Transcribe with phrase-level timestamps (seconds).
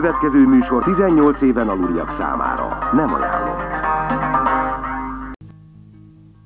[0.00, 3.74] következő műsor 18 éven aluliak számára nem ajánlott.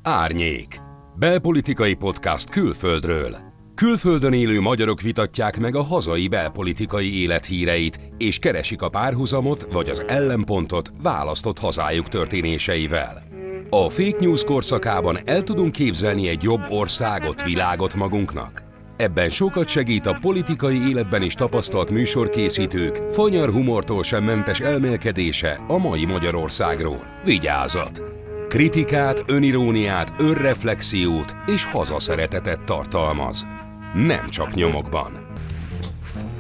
[0.02, 0.80] Árnyék.
[1.16, 3.36] Belpolitikai podcast külföldről.
[3.74, 10.04] Külföldön élő magyarok vitatják meg a hazai belpolitikai élethíreit, és keresik a párhuzamot vagy az
[10.06, 13.22] ellenpontot választott hazájuk történéseivel.
[13.70, 18.69] A fake news korszakában el tudunk képzelni egy jobb országot, világot magunknak?
[19.00, 25.78] Ebben sokat segít a politikai életben is tapasztalt műsorkészítők fanyar humortól sem mentes elmélkedése a
[25.78, 27.20] mai Magyarországról.
[27.24, 28.02] Vigyázat!
[28.48, 33.46] Kritikát, öniróniát, önreflexiót és hazaszeretetet tartalmaz.
[33.94, 35.26] Nem csak nyomokban.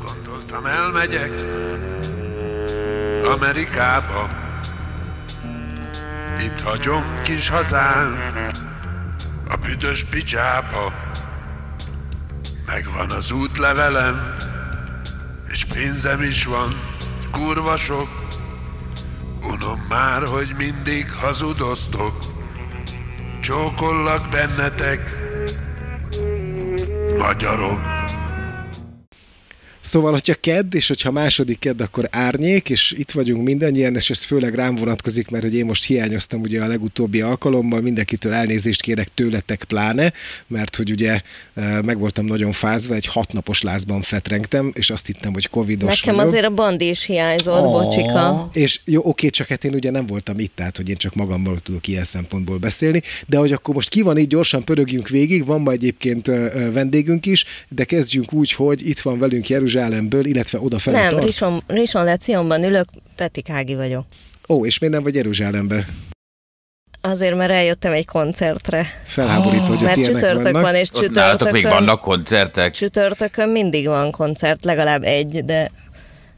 [0.06, 1.32] Gondoltam elmegyek
[3.36, 4.28] Amerikába
[6.44, 8.16] Itt hagyom kis hazán
[9.48, 11.09] A büdös picsába
[12.70, 14.34] Megvan az útlevelem
[15.48, 16.70] És pénzem is van
[17.30, 18.08] Kurva sok.
[19.42, 22.18] Unom már, hogy mindig hazudoztok
[23.40, 25.16] Csókollak bennetek
[27.18, 27.99] Magyarok
[29.80, 34.22] Szóval, hogyha kedd, és hogyha második kedd, akkor árnyék, és itt vagyunk mindannyian, és ez
[34.22, 39.08] főleg rám vonatkozik, mert hogy én most hiányoztam ugye a legutóbbi alkalommal, mindenkitől elnézést kérek
[39.14, 40.12] tőletek pláne,
[40.46, 41.20] mert hogy ugye
[41.54, 46.14] e, meg voltam nagyon fázva, egy hatnapos lázban fetrengtem, és azt hittem, hogy covidos Nekem
[46.14, 46.30] vagyok.
[46.30, 47.82] azért a bandi is hiányzott, oh.
[47.82, 48.48] bocsika.
[48.52, 51.58] És jó, oké, csak hát én ugye nem voltam itt, tehát hogy én csak magammal
[51.58, 55.60] tudok ilyen szempontból beszélni, de hogy akkor most ki van így, gyorsan pörögjünk végig, van
[55.60, 60.58] ma egyébként ö, ö, vendégünk is, de kezdjünk úgy, hogy itt van velünk Jeruzsálemből, illetve
[60.60, 61.24] odafelé Nem, tart.
[61.24, 62.84] Rison, Rison Lecionban ülök,
[63.16, 64.04] Peti Kági vagyok.
[64.48, 65.84] Ó, és miért nem vagy Jeruzsálembe?
[67.00, 68.86] Azért, mert eljöttem egy koncertre.
[69.04, 70.62] Felháborító, hogy ott Mert csütörtök vannak.
[70.62, 72.72] van, és nálatok még csütörtökön, vannak koncertek.
[72.72, 75.70] csütörtökön mindig van koncert, legalább egy, de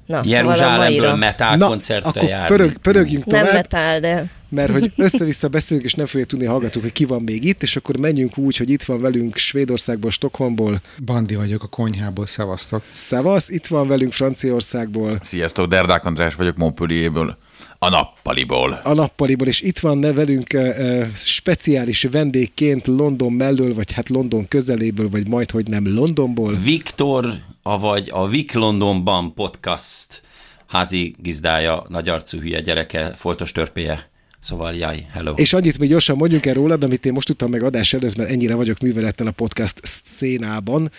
[0.07, 1.17] na, szóval a Jeruzsálemből maira.
[1.17, 2.57] metal Na, koncertre akkor járni.
[2.57, 6.83] pörög, pörögjünk Nem tovább, metal, de mert hogy össze-vissza beszélünk, és nem fogja tudni hallgatók,
[6.83, 10.81] hogy ki van még itt, és akkor menjünk úgy, hogy itt van velünk Svédországból, Stockholmból,
[11.05, 12.83] Bandi vagyok a konyhából, szevasztok.
[12.93, 17.37] Szevasz, itt van velünk Franciaországból, Sziasztok, Derdák András vagyok Montpellierből,
[17.79, 18.81] a nappaliból.
[18.83, 24.49] a nappaliból, és itt van ne velünk uh, speciális vendégként London mellől, vagy hát London
[24.49, 26.55] közeléből, vagy majd, hogy nem Londonból.
[26.55, 27.33] Viktor,
[27.63, 30.23] avagy a Vik Londonban podcast
[30.67, 34.11] házi gizdája, nagy arcú hülye gyereke, foltos törpéje.
[34.41, 35.33] Szóval jaj, hello.
[35.35, 38.31] És annyit még gyorsan mondjuk el rólad, amit én most tudtam meg adás előtt, mert
[38.31, 40.91] ennyire vagyok művelettel a podcast szénában,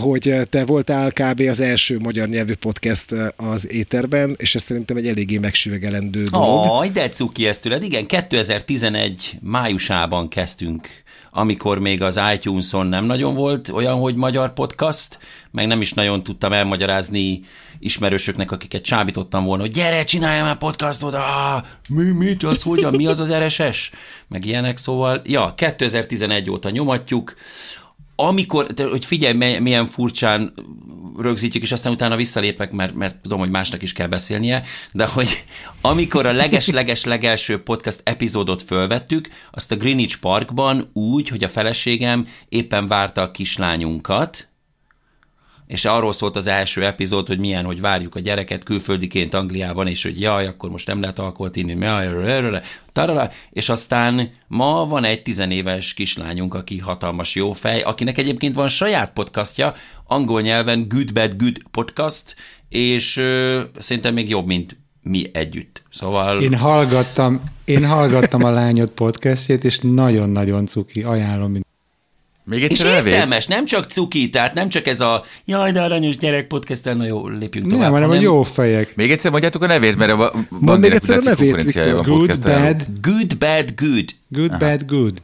[0.00, 1.40] hogy te voltál kb.
[1.40, 6.66] az első magyar nyelvű podcast az éterben, és ez szerintem egy eléggé megsüvegelendő dolog.
[6.68, 7.82] Aj, de cuki ezt tőled.
[7.82, 10.88] Igen, 2011 májusában kezdtünk,
[11.30, 15.18] amikor még az iTunes-on nem nagyon volt olyan, hogy magyar podcast,
[15.50, 17.40] meg nem is nagyon tudtam elmagyarázni
[17.78, 23.06] ismerősöknek, akiket csábítottam volna, hogy gyere, csinálj már podcastot, ah, mi, mit, az hogyan, mi
[23.06, 23.90] az az RSS?
[24.28, 27.34] Meg ilyenek, szóval, ja, 2011 óta nyomatjuk,
[28.26, 30.52] amikor, hogy figyelj, milyen furcsán
[31.18, 35.44] rögzítjük, és aztán utána visszalépek, mert, mert tudom, hogy másnak is kell beszélnie, de hogy
[35.80, 42.88] amikor a leges-leges-legelső podcast epizódot fölvettük, azt a Greenwich Parkban úgy, hogy a feleségem éppen
[42.88, 44.49] várta a kislányunkat,
[45.70, 50.02] és arról szólt az első epizód, hogy milyen, hogy várjuk a gyereket külföldiként Angliában, és
[50.02, 52.60] hogy jaj, akkor most nem lehet alkoholt inni, jaj,
[52.92, 58.68] tarara, és aztán ma van egy tizenéves kislányunk, aki hatalmas jó fej, akinek egyébként van
[58.68, 59.74] saját podcastja,
[60.06, 62.34] angol nyelven Good Bad Good podcast,
[62.68, 65.82] és ö, szerintem még jobb, mint mi együtt.
[65.90, 66.42] Szóval...
[66.42, 71.56] Én hallgattam, én hallgattam a lányod podcastjét, és nagyon-nagyon cuki, ajánlom.
[72.50, 73.12] Még És egyszer a nevét?
[73.12, 77.04] értelmes, nem csak cuki, tehát nem csak ez a jaj, de aranyos gyerek podcast, na
[77.06, 77.80] jó, lépjünk tovább.
[77.82, 78.96] Nem, hanem a jó fejek.
[78.96, 81.92] Még egyszer mondjátok a nevét, mert a Mondd még Bandinek egyszer a nevét, Viktor.
[81.94, 84.04] van Good, bad, Good, bad, good.
[84.28, 85.22] good, bad, good.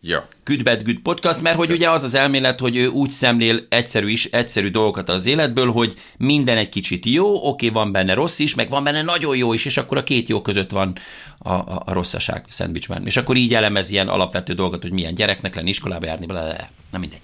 [0.00, 0.18] Jó.
[0.44, 4.08] Good Bad Good Podcast, mert hogy ugye az az elmélet, hogy ő úgy szemlél egyszerű
[4.08, 8.54] is, egyszerű dolgokat az életből, hogy minden egy kicsit jó, oké, van benne rossz is,
[8.54, 10.92] meg van benne nagyon jó is, és akkor a két jó között van
[11.38, 13.06] a, a, a rosszaság szendvicsben.
[13.06, 16.54] És akkor így elemez ilyen alapvető dolgot, hogy milyen gyereknek lenni, iskolába járni, bla, bla,
[16.54, 16.68] bla.
[16.90, 17.20] na mindegy.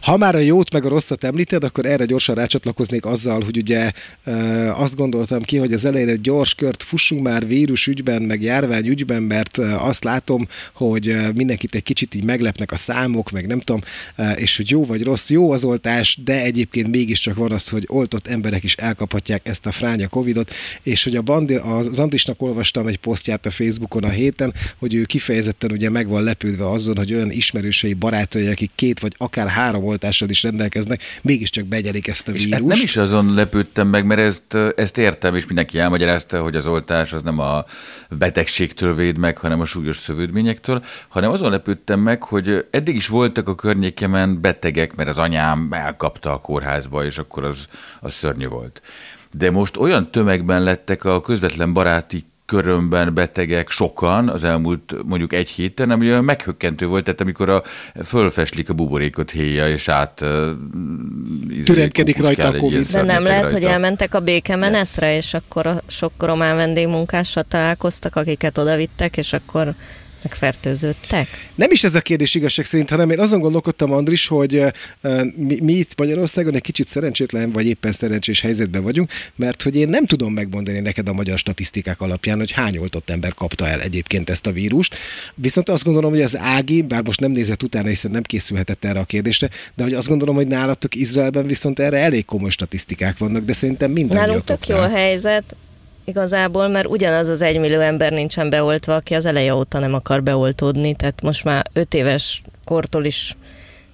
[0.00, 3.92] Ha már a jót meg a rosszat említed, akkor erre gyorsan rácsatlakoznék azzal, hogy ugye
[4.74, 8.86] azt gondoltam ki, hogy az elején egy gyors kört fussunk már vírus ügyben, meg járvány
[8.86, 13.80] ügyben, mert azt látom, hogy mindenkit egy kicsit így meglepnek a számok, meg nem tudom,
[14.36, 18.26] és hogy jó vagy rossz, jó az oltás, de egyébként mégiscsak van az, hogy oltott
[18.26, 20.52] emberek is elkaphatják ezt a fránya Covidot,
[20.82, 25.04] és hogy a Bandi, az Andrisnak olvastam egy posztját a Facebookon a héten, hogy ő
[25.04, 29.65] kifejezetten ugye meg van lepődve azon, hogy olyan ismerősei barátai, akik két vagy akár három
[29.66, 32.62] három oltással is rendelkeznek, mégiscsak begyelik ezt a És vírust.
[32.62, 36.66] hát nem is azon lepődtem meg, mert ezt, ezt értem, és mindenki elmagyarázta, hogy az
[36.66, 37.64] oltás az nem a
[38.10, 43.48] betegségtől véd meg, hanem a súlyos szövődményektől, hanem azon lepődtem meg, hogy eddig is voltak
[43.48, 47.68] a környékemen betegek, mert az anyám elkapta a kórházba, és akkor az,
[48.00, 48.82] az szörnyű volt.
[49.32, 55.48] De most olyan tömegben lettek a közvetlen baráti körömben betegek sokan az elmúlt mondjuk egy
[55.48, 57.62] héten, ami olyan meghökkentő volt, tehát amikor a,
[58.04, 60.48] fölfeslik a buborékot héja, és át uh,
[61.64, 62.86] Türemkedik rajta a Covid.
[62.86, 68.58] De nem lehet, hogy elmentek a békemenetre, és akkor a sok román vendégmunkással találkoztak, akiket
[68.58, 69.74] odavittek, és akkor
[70.28, 71.28] megfertőződtek?
[71.54, 74.62] Nem is ez a kérdés igazság szerint, hanem én azon gondolkodtam, Andris, hogy
[75.36, 79.88] mi, mi itt Magyarországon egy kicsit szerencsétlen, vagy éppen szerencsés helyzetben vagyunk, mert hogy én
[79.88, 84.30] nem tudom megmondani neked a magyar statisztikák alapján, hogy hány oltott ember kapta el egyébként
[84.30, 84.96] ezt a vírust.
[85.34, 88.98] Viszont azt gondolom, hogy az Ági, bár most nem nézett utána, hiszen nem készülhetett erre
[88.98, 93.44] a kérdésre, de hogy azt gondolom, hogy nálatok Izraelben viszont erre elég komoly statisztikák vannak,
[93.44, 94.16] de szerintem minden.
[94.16, 95.56] Nálunk tök jó a helyzet,
[96.06, 100.94] igazából, mert ugyanaz az egymillió ember nincsen beoltva, aki az eleje óta nem akar beoltódni,
[100.94, 103.36] tehát most már öt éves kortól is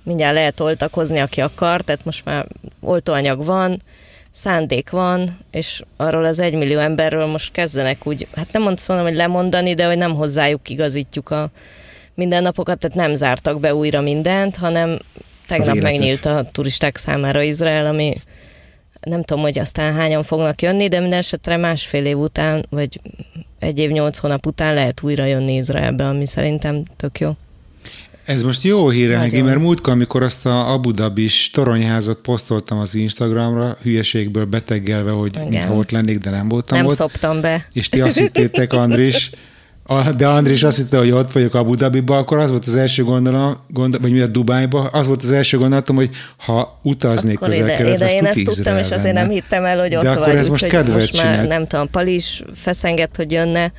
[0.02, 2.46] mindjárt lehet oltakozni, aki akar, tehát most már
[2.80, 3.82] oltóanyag van,
[4.30, 9.74] szándék van, és arról az egymillió emberről most kezdenek úgy, hát nem mondom, hogy lemondani,
[9.74, 11.50] de hogy nem hozzájuk igazítjuk a
[12.14, 14.98] mindennapokat, tehát nem zártak be újra mindent, hanem
[15.46, 18.14] tegnap megnyílt a turisták számára Izrael, ami
[19.02, 23.00] nem tudom, hogy aztán hányan fognak jönni, de minden esetre másfél év után, vagy
[23.58, 27.36] egy év nyolc hónap után lehet újra jönni Izraelbe, ami szerintem tök jó.
[28.24, 32.94] Ez most jó hír, Ági, mert múltkor, amikor azt a Abu Dhabis toronyházat posztoltam az
[32.94, 36.94] Instagramra, hülyeségből beteggelve, hogy mintha ott lennék, de nem voltam nem ott.
[36.94, 37.66] Szoptam be.
[37.72, 39.30] És ti azt hittétek, Andris,
[40.16, 43.56] de Andris azt hitte, hogy ott vagyok Abu Dhabiba, akkor az volt az első gondolom,
[43.68, 48.12] gondol, vagy mi a Dubájba, az volt az első gondolatom, hogy ha utaznék közel-keletre, de
[48.12, 50.36] én ezt tudtam, és azért nem hittem el, hogy de ott akkor vagy.
[50.36, 51.36] Ez most, kedvet most csinált.
[51.36, 53.72] már nem tudom, Pali is feszengett, hogy jönne,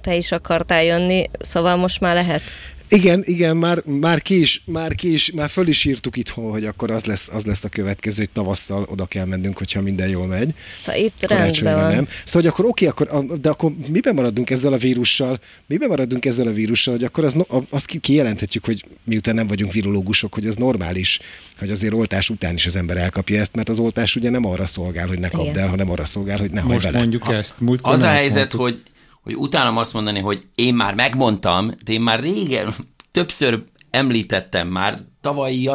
[0.00, 2.42] te is akartál jönni, szóval most már lehet.
[2.92, 6.64] Igen, igen, már, már ki is, már ki is, már föl is írtuk itthon, hogy
[6.64, 10.26] akkor az lesz, az lesz a következő, hogy tavasszal oda kell mennünk, hogyha minden jól
[10.26, 10.54] megy.
[10.76, 11.94] Szóval itt rendben van.
[11.94, 12.08] Nem.
[12.24, 15.40] Szóval hogy akkor oké, akkor, de akkor miben maradunk ezzel a vírussal?
[15.66, 17.36] Miben maradunk ezzel a vírussal, hogy akkor az,
[17.70, 21.20] azt kijelenthetjük, hogy miután nem vagyunk virológusok, hogy ez normális,
[21.58, 24.66] hogy azért oltás után is az ember elkapja ezt, mert az oltás ugye nem arra
[24.66, 26.98] szolgál, hogy ne kapd el, hanem arra szolgál, hogy ne Most bele.
[26.98, 27.60] mondjuk ezt.
[27.60, 28.60] Múltkor az a helyzet, mondtuk.
[28.60, 28.91] hogy
[29.22, 32.74] hogy utálom azt mondani, hogy én már megmondtam, de én már régen
[33.10, 35.70] többször említettem már, tavaly,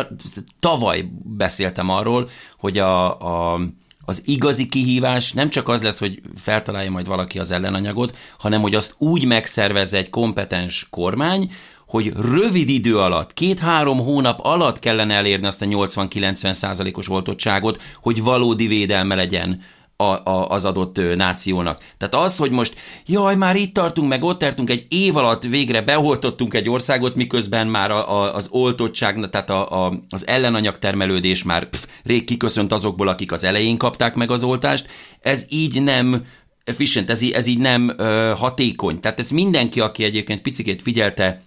[0.59, 2.29] tavaly beszéltem arról,
[2.59, 3.19] hogy a,
[3.53, 3.59] a,
[4.05, 8.75] az igazi kihívás nem csak az lesz, hogy feltalálja majd valaki az ellenanyagot, hanem hogy
[8.75, 11.51] azt úgy megszervezze egy kompetens kormány,
[11.87, 18.23] hogy rövid idő alatt, két-három hónap alatt kellene elérni azt a 80-90 százalékos oltottságot, hogy
[18.23, 19.61] valódi védelme legyen
[19.97, 21.81] a, a, az adott nációnak.
[21.97, 25.81] Tehát az, hogy most jaj, már itt tartunk, meg ott tartunk, egy év alatt végre
[25.81, 31.43] beoltottunk egy országot, miközben már a, a, az oltottság, tehát a, a, az ellenanyag termelődés
[31.43, 34.87] már pff, rég kiköszönt azokból, akik az elején kapták meg az oltást,
[35.21, 36.25] ez így nem
[36.63, 38.99] efficient, ez, ez így nem ö, hatékony.
[38.99, 41.41] Tehát ez mindenki, aki egyébként picikét figyelte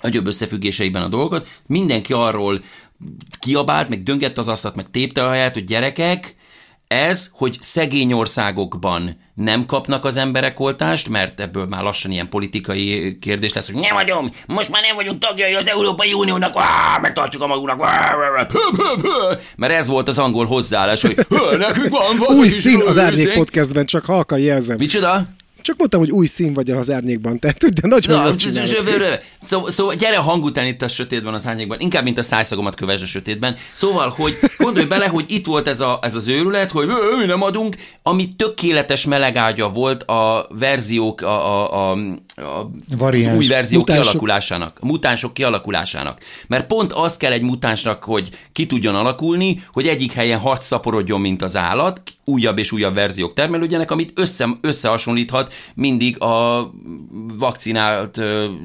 [0.00, 2.62] nagyobb összefüggéseiben a dolgot, mindenki arról
[3.38, 6.34] kiabált, meg döngett az asztalt, meg tépte a helyet, hogy gyerekek,
[6.94, 13.16] ez, hogy szegény országokban nem kapnak az emberek oltást, mert ebből már lassan ilyen politikai
[13.20, 16.54] kérdés lesz, hogy nem vagyunk, most már nem vagyunk tagjai az Európai Uniónak,
[17.00, 17.80] megtartjuk a magunknak,
[19.56, 21.26] mert ez volt az angol hozzáállás, hogy
[21.58, 24.76] nekünk van Új szín az Árnyék podcastben, csak halkan jelzem.
[24.78, 25.26] Micsoda?
[25.70, 28.22] Csak mondtam, hogy új szín vagy az árnyékban, tehát de nagyon Na,
[29.40, 33.02] Szóval szó, gyere hang után itt a sötétben, az árnyékban, inkább, mint a szájszagomat kövess
[33.02, 33.56] a sötétben.
[33.74, 37.42] Szóval, hogy gondolj bele, hogy itt volt ez, a, ez az őrület, hogy mi nem
[37.42, 41.98] adunk, ami tökéletes melegágya volt a verziók, a, a, a,
[42.40, 44.04] a az új verziók mutánsok.
[44.04, 46.20] kialakulásának, a mutánsok kialakulásának.
[46.46, 51.20] Mert pont az kell egy mutánsnak, hogy ki tudjon alakulni, hogy egyik helyen hat szaporodjon,
[51.20, 56.70] mint az állat, újabb és újabb verziók termelődjenek, amit össze, összehasonlíthat mindig a
[57.38, 58.20] vakcinált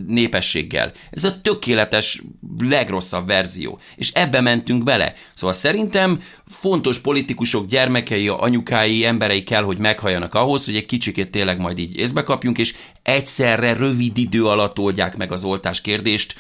[0.08, 0.92] népességgel.
[1.12, 2.22] Ez a tökéletes,
[2.60, 3.80] legrosszabb verzió.
[3.96, 5.14] És ebbe mentünk bele.
[5.34, 11.60] Szóval szerintem fontos politikusok gyermekei, anyukái, emberei kell, hogy meghalljanak ahhoz, hogy egy kicsikét tényleg
[11.60, 16.36] majd így észbe kapjunk, és egyszerre rövid idő alatt oldják meg az oltás kérdést.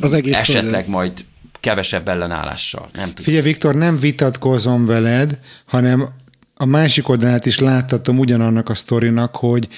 [0.00, 0.90] Az egész esetleg földön.
[0.90, 1.24] majd
[1.60, 2.88] kevesebb ellenállással.
[2.92, 3.24] Nem tudom.
[3.24, 6.08] Figyelj, Viktor, nem vitatkozom veled, hanem
[6.54, 9.68] a másik oldalát is láttatom ugyanannak a sztorinak, hogy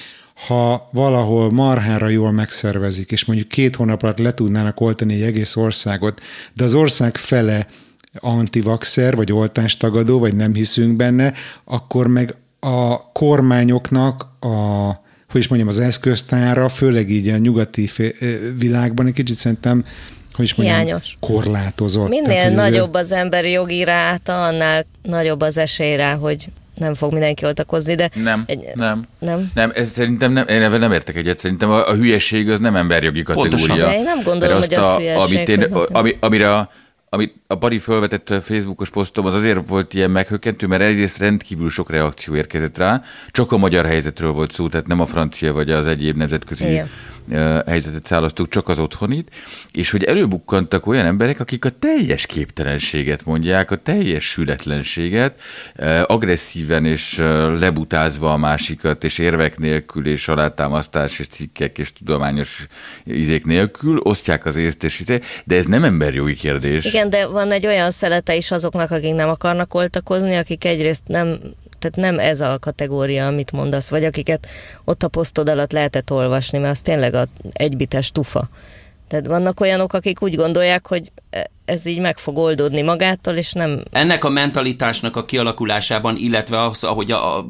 [0.47, 5.55] ha valahol marhára jól megszervezik, és mondjuk két hónap alatt le tudnának oltani egy egész
[5.55, 6.21] országot,
[6.53, 7.67] de az ország fele
[8.19, 15.69] antivaxer, vagy oltástagadó, vagy nem hiszünk benne, akkor meg a kormányoknak a hogy is mondjam,
[15.69, 17.89] az eszköztára, főleg így a nyugati
[18.59, 19.85] világban egy kicsit szerintem
[20.35, 21.17] hogy is mondjam, Hiányos.
[21.19, 22.09] korlátozott.
[22.09, 26.45] Minél Tehát, nagyobb az emberi jogi ráta, annál nagyobb az esély rá, hogy
[26.75, 28.09] nem fog mindenki oltakozni, de...
[28.23, 29.05] Nem, egy, nem.
[29.19, 29.51] Nem?
[29.53, 31.39] Nem, ez szerintem nem, én nem értek egyet.
[31.39, 33.57] Szerintem a, a hülyeség az nem emberjogi kategória.
[33.57, 33.79] Pontosan.
[33.79, 35.37] De én nem gondolom, hogy az a, hülyeség.
[35.37, 36.69] Amit én, ami, amire
[37.09, 41.69] amit a Bari felvetett a Facebookos posztom, az azért volt ilyen meghökkentő, mert egyrészt rendkívül
[41.69, 43.01] sok reakció érkezett rá.
[43.29, 46.89] Csak a magyar helyzetről volt szó, tehát nem a francia vagy az egyéb nemzetközi Igen
[47.65, 49.29] helyzetet szállaztuk, csak az otthonit,
[49.71, 55.41] és hogy előbukkantak olyan emberek, akik a teljes képtelenséget mondják, a teljes sületlenséget,
[56.05, 57.17] agresszíven és
[57.59, 62.65] lebutázva a másikat, és érvek nélkül, és alátámasztás, és cikkek, és tudományos
[63.03, 66.83] izék nélkül osztják az észt, és izé, de ez nem emberjogi kérdés.
[66.95, 71.39] Igen, de van egy olyan szelete is azoknak, akik nem akarnak oltakozni, akik egyrészt nem
[71.79, 74.47] tehát nem ez a kategória, amit mondasz, vagy akiket
[74.85, 78.49] ott a posztod alatt lehetett olvasni, mert az tényleg a egybites tufa.
[79.07, 81.11] Tehát vannak olyanok, akik úgy gondolják, hogy
[81.65, 83.83] ez így meg fog oldódni magától, és nem...
[83.91, 87.45] Ennek a mentalitásnak a kialakulásában, illetve az, ahogy a, a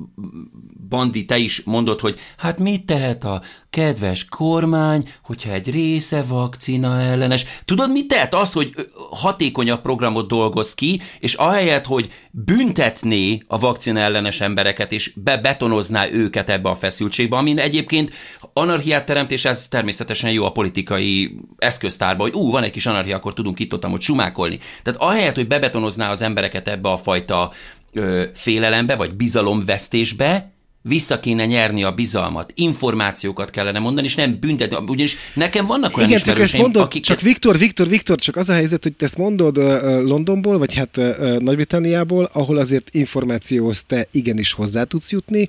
[0.89, 7.01] Bandi, te is mondod, hogy hát mit tehet a kedves kormány, hogyha egy része vakcina
[7.01, 7.45] ellenes.
[7.65, 8.33] Tudod, mit tehet?
[8.33, 8.73] Az, hogy
[9.11, 16.49] hatékonyabb programot dolgoz ki, és ahelyett, hogy büntetné a vakcina ellenes embereket, és bebetonozná őket
[16.49, 18.13] ebbe a feszültségbe, amin egyébként
[18.53, 23.15] anarchiát teremt, és ez természetesen jó a politikai eszköztárba, hogy ú, van egy kis anarchia,
[23.15, 24.59] akkor tudunk itt ott sumákolni.
[24.83, 27.51] Tehát ahelyett, hogy bebetonozná az embereket ebbe a fajta
[27.93, 30.54] ö, félelembe, vagy bizalomvesztésbe,
[30.87, 34.77] vissza kéne nyerni a bizalmat, információkat kellene mondani, és nem büntetni.
[34.87, 37.07] Ugyanis nekem vannak olyan Igen, csak ezt mondod, akiket...
[37.07, 39.57] csak Viktor, Viktor, Viktor, csak az a helyzet, hogy te ezt mondod
[40.07, 40.99] Londonból, vagy hát
[41.39, 45.47] Nagy-Britanniából, ahol azért információhoz te igenis hozzá tudsz jutni.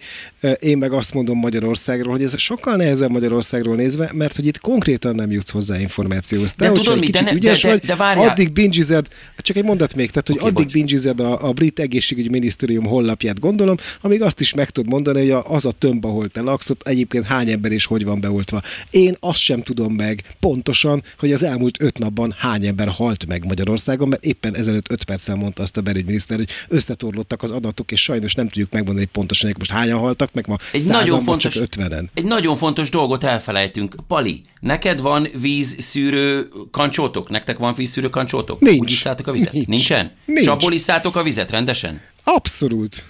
[0.60, 5.14] Én meg azt mondom Magyarországról, hogy ez sokkal nehezebb Magyarországról nézve, mert hogy itt konkrétan
[5.14, 6.54] nem jutsz hozzá információhoz.
[6.54, 8.28] Te, de tudod mit, de, ne, ügyes de, de, de várjál.
[8.28, 12.28] addig bingized, csak egy mondat még, tehát hogy okay, addig bingized a, a brit egészségügyi
[12.28, 16.40] minisztérium hollapját gondolom, amíg azt is meg tud mondani, hogy az a tömb, ahol te
[16.40, 18.62] laksz, ott egyébként hány ember és hogy van beoltva.
[18.90, 23.44] Én azt sem tudom meg pontosan, hogy az elmúlt öt napban hány ember halt meg
[23.44, 28.02] Magyarországon, mert éppen ezelőtt öt perccel mondta azt a belügyminiszter, hogy összetorlottak az adatok, és
[28.02, 31.52] sajnos nem tudjuk megmondani hogy pontosan, hogy most hányan haltak, meg ma egy nagyon fontos,
[31.52, 33.94] csak 50 Egy nagyon fontos dolgot elfelejtünk.
[34.08, 37.28] Pali, neked van vízszűrő kancsótok?
[37.28, 38.60] Nektek van vízszűrő kancsótok?
[38.60, 38.80] Nincs.
[38.80, 39.52] Úgy iszátok a vizet?
[39.52, 39.66] Nincs.
[39.66, 40.10] Nincsen?
[40.24, 40.44] Nincs.
[40.44, 42.00] Csapból iszátok a vizet rendesen?
[42.24, 43.04] Abszolút.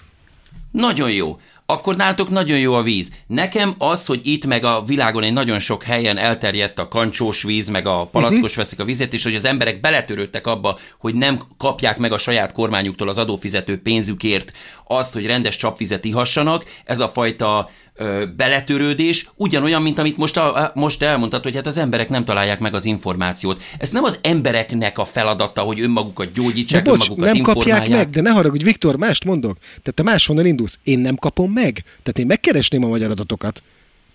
[0.71, 3.11] Nagyon jó akkor nálatok nagyon jó a víz.
[3.27, 7.69] Nekem az, hogy itt meg a világon egy nagyon sok helyen elterjedt a kancsós víz,
[7.69, 8.55] meg a palackos uh-huh.
[8.55, 12.51] veszik a vizet, és hogy az emberek beletörődtek abba, hogy nem kapják meg a saját
[12.51, 14.51] kormányuktól az adófizető pénzükért
[14.87, 20.71] azt, hogy rendes csapvizet ihassanak, ez a fajta ö, beletörődés ugyanolyan, mint amit most, a,
[20.75, 23.61] most elmondtad, hogy hát az emberek nem találják meg az információt.
[23.77, 27.79] Ez nem az embereknek a feladata, hogy önmagukat gyógyítsák, de bocs, önmagukat nem informálják.
[27.79, 29.57] kapják meg, de ne haragudj, Viktor, mást mondok.
[29.59, 30.79] Tehát te máshonnan indulsz.
[30.83, 31.83] Én nem kapom meg.
[31.83, 33.63] Tehát én megkeresném a magyar adatokat.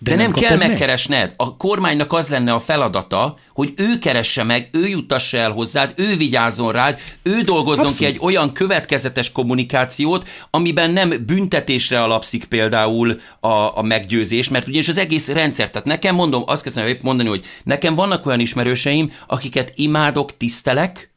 [0.03, 1.19] De, de nem, nem kell megkeresned.
[1.27, 1.33] Meg.
[1.37, 6.17] A kormánynak az lenne a feladata, hogy ő keresse meg, ő juttassa el hozzád, ő
[6.17, 7.97] vigyázzon rád, ő dolgozzon Abszolút.
[7.97, 14.83] ki egy olyan következetes kommunikációt, amiben nem büntetésre alapszik például a, a meggyőzés, mert ugye
[14.87, 19.11] az egész rendszer, tehát nekem mondom, azt kezdtem épp mondani, hogy nekem vannak olyan ismerőseim,
[19.27, 21.11] akiket imádok, tisztelek,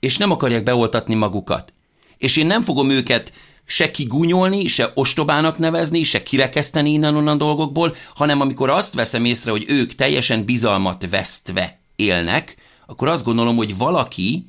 [0.00, 1.72] és nem akarják beoltatni magukat.
[2.18, 3.32] És én nem fogom őket
[3.70, 9.64] se kigúnyolni, se ostobának nevezni, se kirekeszteni innen-onnan dolgokból, hanem amikor azt veszem észre, hogy
[9.68, 12.56] ők teljesen bizalmat vesztve élnek,
[12.86, 14.46] akkor azt gondolom, hogy valaki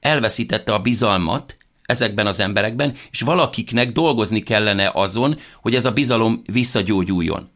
[0.00, 6.42] elveszítette a bizalmat ezekben az emberekben, és valakiknek dolgozni kellene azon, hogy ez a bizalom
[6.52, 7.50] visszagyógyuljon.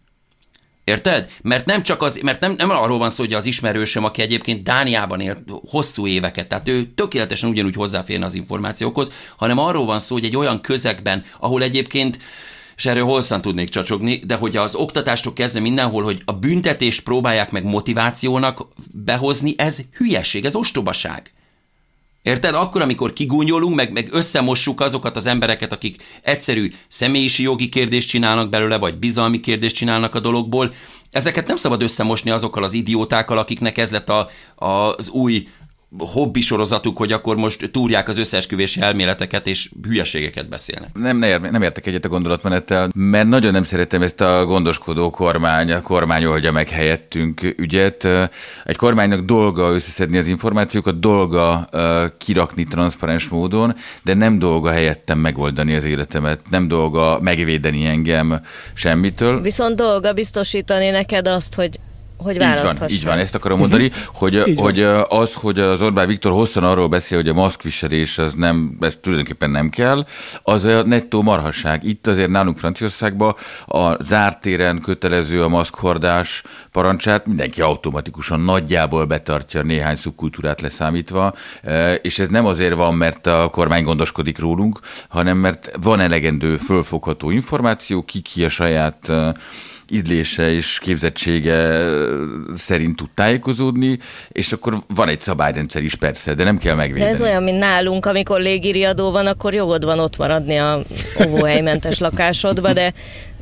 [0.85, 1.31] Érted?
[1.43, 4.63] Mert nem csak az, mert nem, nem arról van szó, hogy az ismerősöm, aki egyébként
[4.63, 5.39] Dániában élt
[5.69, 10.37] hosszú éveket, tehát ő tökéletesen ugyanúgy hozzáférne az információkhoz, hanem arról van szó, hogy egy
[10.37, 12.19] olyan közegben, ahol egyébként
[12.77, 17.51] és erről hosszan tudnék csacsogni, de hogy az oktatástól kezdve mindenhol, hogy a büntetést próbálják
[17.51, 21.34] meg motivációnak behozni, ez hülyeség, ez ostobaság.
[22.25, 22.55] Érted?
[22.55, 28.49] Akkor, amikor kigúnyolunk, meg, meg összemossuk azokat az embereket, akik egyszerű személyiségi jogi kérdést csinálnak
[28.49, 30.73] belőle, vagy bizalmi kérdést csinálnak a dologból,
[31.11, 35.49] ezeket nem szabad összemosni azokkal az idiótákkal, akiknek ez lett a, a, az új
[35.99, 40.91] hobbi sorozatuk, hogy akkor most túrják az összeesküvési elméleteket és hülyeségeket beszélnek.
[40.95, 45.73] Nem, nem, nem értek egyet a gondolatmenettel, mert nagyon nem szeretem ezt a gondoskodó kormány,
[45.73, 48.09] a kormány oldja meg helyettünk ügyet.
[48.65, 51.69] Egy kormánynak dolga összeszedni az információkat, dolga
[52.19, 58.41] kirakni transzparens módon, de nem dolga helyettem megoldani az életemet, nem dolga megvédeni engem
[58.75, 59.41] semmitől.
[59.41, 61.79] Viszont dolga biztosítani neked azt, hogy
[62.17, 64.05] hogy így van, így van, ezt akarom mondani, uh-huh.
[64.15, 68.77] hogy, hogy az, hogy az Orbán Viktor hosszan arról beszél, hogy a maszkviselés az nem,
[68.81, 70.07] ez tulajdonképpen nem kell,
[70.43, 71.85] az a nettó marhasság.
[71.85, 73.35] Itt azért nálunk Franciaországban
[73.67, 81.35] a zárt téren kötelező a maszkhordás parancsát mindenki automatikusan nagyjából betartja néhány szubkultúrát leszámítva,
[82.03, 84.79] és ez nem azért van, mert a kormány gondoskodik rólunk,
[85.09, 89.13] hanem mert van elegendő fölfogható információ, ki ki a saját
[89.95, 91.89] ízlése és képzettsége
[92.57, 93.99] szerint tud tájékozódni,
[94.29, 97.11] és akkor van egy szabályrendszer is persze, de nem kell megvédeni.
[97.11, 100.83] De ez olyan, mint nálunk, amikor légiriadó van, akkor jogod van ott maradni a
[101.27, 102.93] óvóhelymentes lakásodba, de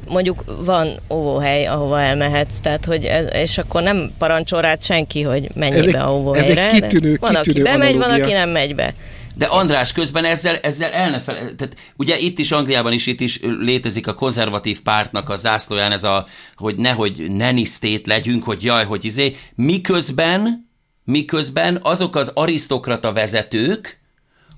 [0.09, 5.49] mondjuk van óvóhely, ahova elmehetsz, tehát hogy ez, és akkor nem parancsol rád senki, hogy
[5.55, 6.67] menj ez be a óvóhelyre.
[6.67, 8.95] Ez egy kitűnő, van, kitűnő aki bemegy, van, aki nem megy be.
[9.35, 13.21] De András közben ezzel, ezzel el ne fel, tehát ugye itt is Angliában is itt
[13.21, 18.85] is létezik a konzervatív pártnak a zászlóján ez a, hogy nehogy nenisztét legyünk, hogy jaj,
[18.85, 20.71] hogy izé, miközben,
[21.05, 24.01] miközben azok az arisztokrata vezetők,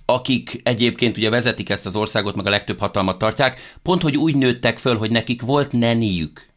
[0.06, 4.36] akik egyébként ugye vezetik ezt az országot, meg a legtöbb hatalmat tartják, pont hogy úgy
[4.36, 6.53] nőttek föl, hogy nekik volt neniük.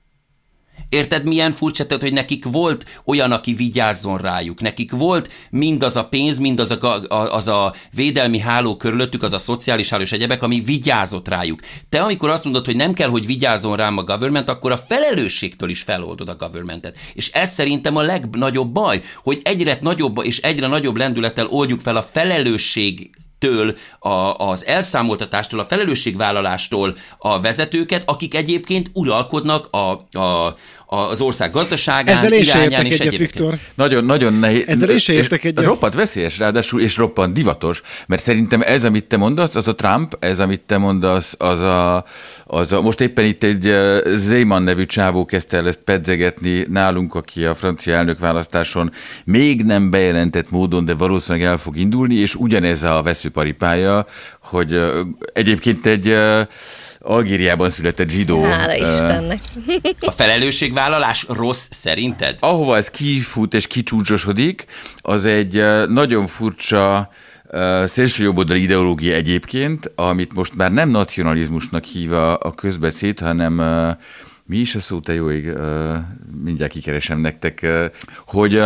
[0.89, 4.62] Érted, milyen furcsa, tehát, hogy nekik volt olyan, aki vigyázzon rájuk.
[4.62, 9.38] Nekik volt mindaz a pénz, mindaz a, a, az a védelmi háló körülöttük, az a
[9.38, 11.60] szociális háló és egyebek, ami vigyázott rájuk.
[11.89, 15.69] Te amikor azt mondod, hogy nem kell, hogy vigyázzon rám a government, akkor a felelősségtől
[15.69, 16.98] is feloldod a governmentet.
[17.13, 21.96] És ez szerintem a legnagyobb baj, hogy egyre nagyobb és egyre nagyobb lendülettel oldjuk fel
[21.96, 24.10] a felelősség től, a,
[24.50, 30.56] az elszámoltatástól, a felelősségvállalástól a vezetőket, akik egyébként uralkodnak a, a,
[30.89, 33.53] az ország gazdaságán, Ezzel is irányán és egyet, Viktor.
[33.75, 34.63] Nagyon, nagyon nehéz.
[34.67, 35.65] Ezzel is értek egyet.
[35.65, 40.17] Roppant veszélyes ráadásul, és roppant divatos, mert szerintem ez, amit te mondasz, az a Trump,
[40.20, 42.06] ez, amit te mondasz, az a,
[42.46, 43.75] az a most éppen itt egy
[44.15, 48.91] Zeyman nevű csávó kezdte el ezt pedzegetni nálunk, aki a francia elnökválasztáson
[49.26, 54.06] még nem bejelentett módon, de valószínűleg el fog indulni, és ugyanez a veszőparipája,
[54.41, 54.82] hogy
[55.34, 56.17] egyébként egy
[57.08, 58.43] Algériában született zsidó.
[58.43, 59.39] Hála Istennek.
[60.00, 62.36] A felelősségvállalás rossz szerinted?
[62.39, 64.65] Ahova ez kifut és kicsúcsosodik,
[64.98, 67.10] az egy nagyon furcsa
[67.86, 73.54] szélsőjobboldali ideológia egyébként, amit most már nem nacionalizmusnak hív a, a közbeszéd, hanem
[74.46, 75.54] mi is a szó, te jó ég,
[76.43, 77.67] mindjárt kikeresem nektek,
[78.26, 78.62] hogy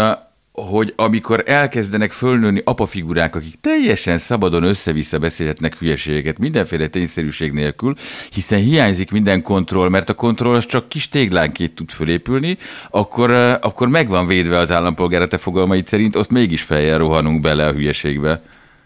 [0.51, 7.95] hogy amikor elkezdenek fölnőni apafigurák, akik teljesen szabadon össze-vissza beszélhetnek hülyeségeket, mindenféle tényszerűség nélkül,
[8.31, 12.57] hiszen hiányzik minden kontroll, mert a kontroll az csak kis téglánként tud fölépülni,
[12.89, 17.71] akkor, akkor megvan védve az állampolgára te fogalmaid szerint, azt mégis fejjel rohanunk bele a
[17.71, 18.41] hülyeségbe.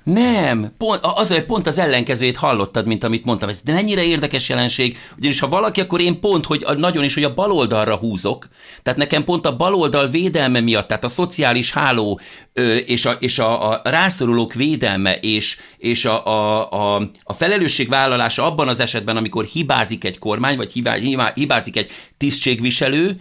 [0.05, 3.49] Nem, pont, az, pont az ellenkezőjét hallottad, mint amit mondtam.
[3.49, 7.33] Ez mennyire érdekes jelenség, ugyanis ha valaki, akkor én pont, hogy nagyon is, hogy a
[7.33, 8.47] baloldalra húzok.
[8.83, 12.19] Tehát nekem pont a baloldal védelme miatt, tehát a szociális háló
[12.53, 18.45] ö, és, a, és a, a rászorulók védelme és, és a, a, a, a felelősségvállalása
[18.45, 20.95] abban az esetben, amikor hibázik egy kormány, vagy hibá,
[21.33, 23.19] hibázik egy tisztségviselő,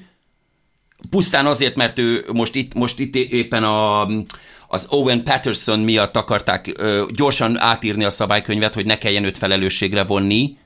[1.10, 4.06] pusztán azért, mert ő most itt, most itt éppen a
[4.74, 10.04] az Owen Patterson miatt akarták ö, gyorsan átírni a szabálykönyvet, hogy ne kelljen őt felelősségre
[10.04, 10.56] vonni.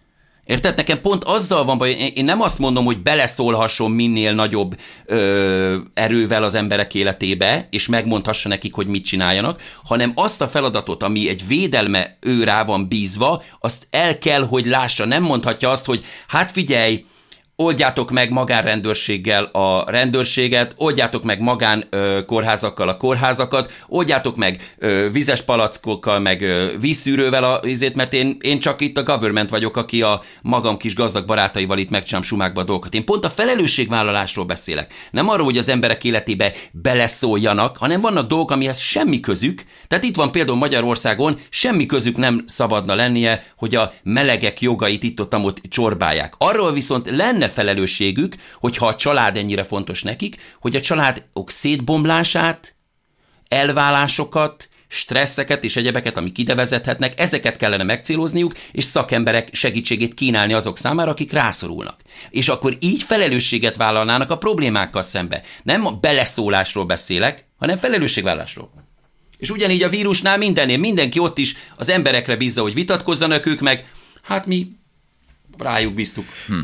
[0.45, 0.77] Érted?
[0.77, 6.43] Nekem pont azzal van baj, én nem azt mondom, hogy beleszólhasson minél nagyobb ö, erővel
[6.43, 11.47] az emberek életébe, és megmondhassa nekik, hogy mit csináljanak, hanem azt a feladatot, ami egy
[11.47, 15.05] védelme ő van bízva, azt el kell, hogy lássa.
[15.05, 17.05] Nem mondhatja azt, hogy hát figyelj,
[17.63, 25.09] oldjátok meg magánrendőrséggel a rendőrséget, oldjátok meg magán ö, kórházakkal a kórházakat, oldjátok meg ö,
[25.13, 29.77] vizes palackokkal, meg ö, vízszűrővel a izét, mert én, én csak itt a government vagyok,
[29.77, 32.95] aki a magam kis gazdag barátaival itt megcsinálom sumákba a dolgokat.
[32.95, 34.95] Én pont a felelősségvállalásról beszélek.
[35.11, 39.65] Nem arról, hogy az emberek életébe beleszóljanak, hanem vannak dolgok, amihez semmi közük.
[39.89, 45.61] Tehát itt van például Magyarországon, semmi közük nem szabadna lennie, hogy a melegek jogait itt-ott
[45.69, 46.35] csorbálják.
[46.39, 52.77] Arról viszont lenne felelősségük, hogyha a család ennyire fontos nekik, hogy a családok szétbomlását,
[53.49, 60.79] elválásokat, stresszeket és egyebeket, amik ide vezethetnek, ezeket kellene megcélozniuk, és szakemberek segítségét kínálni azok
[60.79, 62.01] számára, akik rászorulnak.
[62.31, 65.43] És akkor így felelősséget vállalnának a problémákkal szembe.
[65.63, 68.88] Nem a beleszólásról beszélek, hanem felelősségvállásról.
[69.39, 73.93] És ugyanígy a vírusnál mindennél, mindenki ott is az emberekre bízza, hogy vitatkozzanak ők meg.
[74.23, 74.73] Hát mi
[75.59, 76.25] rájuk bíztuk.
[76.47, 76.59] Hm.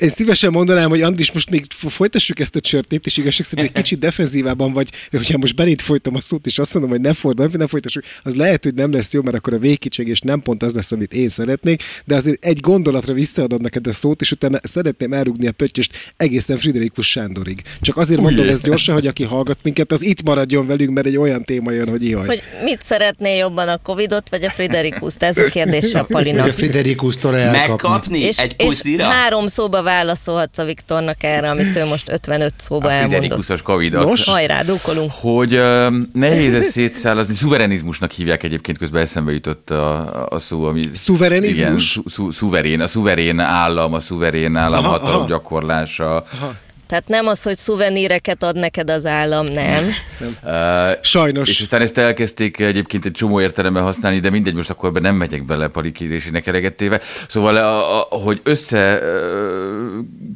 [0.00, 3.74] Én szívesen mondanám, hogy Andris, most még folytassuk ezt a csörtét, és igazság szerint egy
[3.74, 7.50] kicsit defenzívában vagy, hogyha most beléd folytam a szót, és azt mondom, hogy ne fordul,
[7.52, 9.58] ne folytassuk, az lehet, hogy nem lesz jó, mert akkor a
[9.96, 13.92] és nem pont az lesz, amit én szeretnék, de azért egy gondolatra visszaadom neked a
[13.92, 17.62] szót, és utána szeretném elrugni a pöttyöst egészen Friderikus Sándorig.
[17.80, 21.16] Csak azért mondom ezt gyorsan, hogy aki hallgat minket, az itt maradjon velünk, mert egy
[21.16, 22.26] olyan téma jön, hogy ihaj.
[22.26, 25.22] Hogy mit szeretné jobban a Covidot, vagy a Friderikuszt?
[25.22, 26.46] Ez a kérdés a Palinak.
[26.46, 29.02] A Friderikus-tól Megkapni és, egy puszira?
[29.02, 33.20] És három szóba válaszolhatsz a Viktornak erre, amit ő most 55 szóba a elmondott.
[33.20, 34.04] Friderikus Covidot.
[34.04, 35.10] Nos, hajrá, dúkolunk.
[35.20, 40.82] Hogy uh, nehéz ezt szétszállazni, szuverenizmusnak hívják egyébként, közben eszembe jutott a, a szó, ami...
[40.92, 41.96] Szuverenizmus?
[41.96, 45.28] Igen, szu, szuverén, a szuverén állam, a szuverén állam aha, hatalom aha.
[45.28, 46.14] gyakorlása.
[46.14, 46.54] Aha.
[46.90, 49.86] Tehát nem az, hogy szuveníreket ad neked az állam, nem.
[50.18, 50.34] nem.
[50.42, 51.48] Uh, Sajnos.
[51.48, 55.14] És aztán ezt elkezdték egyébként egy csomó értelemben használni, de mindegy, most akkor ebben nem
[55.14, 57.00] megyek bele parikérésének elegettéve.
[57.28, 59.02] Szóval, a, a, hogy össze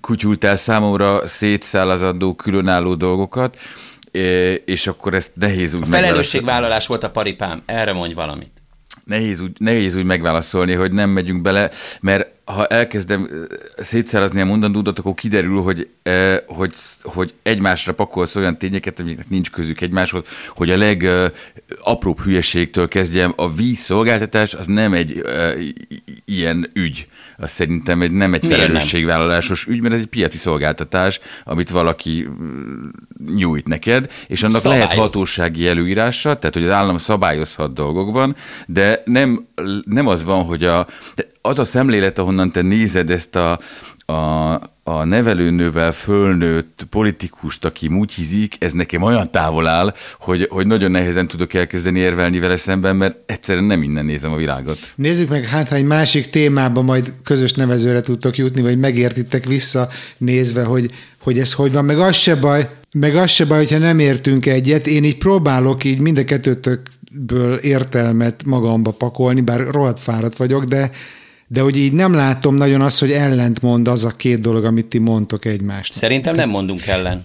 [0.00, 3.58] kutyultál számomra szétszálazandó, különálló dolgokat,
[4.64, 8.52] és akkor ezt nehéz úgy A felelősségvállalás volt a paripám, erre mondj valamit.
[9.04, 13.28] Nehéz úgy, nehéz úgy megválaszolni, hogy nem megyünk bele, mert ha elkezdem
[13.76, 15.88] szétszárazni a mondandódat, akkor kiderül, hogy,
[16.46, 23.32] hogy, hogy egymásra pakolsz olyan tényeket, amiknek nincs közük egymáshoz, hogy a legapróbb hülyeségtől kezdjem,
[23.36, 25.22] a vízszolgáltatás az nem egy
[26.24, 27.08] ilyen ügy.
[27.36, 32.28] Az szerintem egy, nem egy felelősségvállalásos ügy, mert ez egy piaci szolgáltatás, amit valaki
[33.34, 34.84] nyújt neked, és annak Szabályoz.
[34.84, 39.46] lehet hatósági előírása, tehát hogy az állam szabályozhat dolgokban, de nem,
[39.84, 43.58] nem az van, hogy a, de az a szemlélet, ahonnan te nézed ezt a,
[44.06, 44.52] a,
[44.82, 51.28] a nevelőnővel fölnőtt politikust, aki múgyhizik, ez nekem olyan távol áll, hogy, hogy nagyon nehezen
[51.28, 54.78] tudok elkezdeni érvelni vele szemben, mert egyszerűen nem innen nézem a világot.
[54.96, 59.88] Nézzük meg, hát ha egy másik témában majd közös nevezőre tudtok jutni, vagy megértitek vissza
[60.18, 60.90] nézve, hogy,
[61.22, 64.46] hogy ez hogy van, meg az se baj, meg az se baj, hogyha nem értünk
[64.46, 70.64] egyet, én így próbálok így mind a kettőtökből értelmet magamba pakolni, bár rohadt fáradt vagyok,
[70.64, 70.90] de
[71.46, 74.98] de hogy így nem látom nagyon azt, hogy ellentmond az a két dolog, amit ti
[74.98, 75.94] mondtok egymást.
[75.94, 77.24] Szerintem nem mondunk ellen.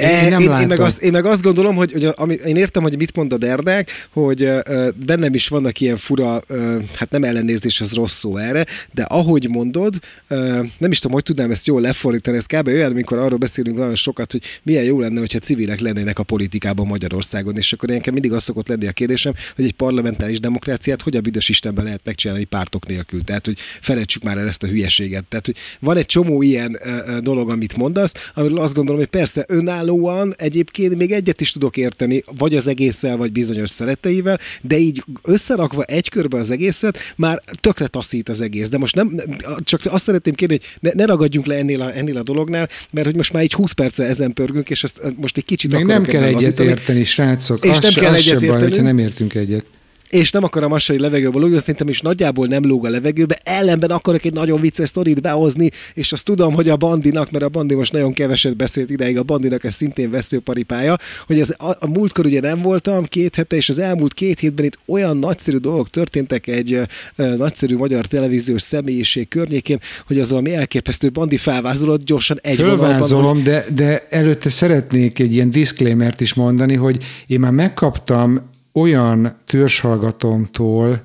[0.00, 2.82] Én, nem én, én, meg azt, én meg azt gondolom, hogy, hogy ami, én értem,
[2.82, 7.24] hogy mit mond a Derdek, hogy uh, bennem is vannak ilyen fura, uh, hát nem
[7.24, 9.94] ellenérzés, az rossz szó erre, de ahogy mondod,
[10.30, 12.66] uh, nem is tudom, hogy tudnám ezt jól lefordítani, ez kb.
[12.66, 16.86] olyan, amikor arról beszélünk nagyon sokat, hogy milyen jó lenne, hogyha civilek lennének a politikában
[16.86, 21.16] Magyarországon, és akkor ilyenkor mindig az szokott lenni a kérdésem, hogy egy parlamentáris demokráciát hogy
[21.16, 23.24] a büdös Istenben lehet megcsinálni pártok nélkül.
[23.24, 25.24] Tehát, hogy felejtsük már el ezt a hülyeséget.
[25.28, 29.44] Tehát, hogy van egy csomó ilyen uh, dolog, amit mondasz, amiről azt gondolom, hogy persze
[29.68, 35.04] önállóan egyébként még egyet is tudok érteni, vagy az egésszel, vagy bizonyos szereteivel, de így
[35.22, 38.68] összerakva egy körbe az egészet, már tökre taszít az egész.
[38.68, 39.22] De most nem,
[39.60, 43.06] csak azt szeretném kérni, hogy ne, ne ragadjunk le ennél a, ennél a dolognál, mert
[43.06, 46.04] hogy most már egy 20 perce ezen pörgünk, és ezt most egy kicsit Még nem
[46.04, 47.64] kell egyet érteni, srácok.
[47.64, 48.70] És az nem kell egyet érteni.
[48.70, 49.64] Baj, nem értünk egyet
[50.08, 53.90] és nem akarom azt, hogy levegőbe lógjon, szerintem is nagyjából nem lóg a levegőbe, ellenben
[53.90, 57.74] akarok egy nagyon vicces sztorit behozni, és azt tudom, hogy a bandinak, mert a bandi
[57.74, 62.24] most nagyon keveset beszélt ideig, a bandinak ez szintén veszőparipája, hogy ez a, a múltkor
[62.24, 66.46] ugye nem voltam két hete, és az elmúlt két hétben itt olyan nagyszerű dolgok történtek
[66.46, 72.56] egy uh, nagyszerű magyar televíziós személyiség környékén, hogy az valami elképesztő bandi felvázolott gyorsan egy
[72.56, 79.36] Fölvázolom, de, de előtte szeretnék egy ilyen disclaimert is mondani, hogy én már megkaptam olyan
[79.44, 81.02] törzshallgatómtól,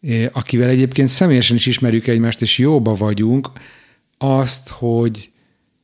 [0.00, 3.50] eh, akivel egyébként személyesen is ismerjük egymást, és jóba vagyunk,
[4.18, 5.30] azt, hogy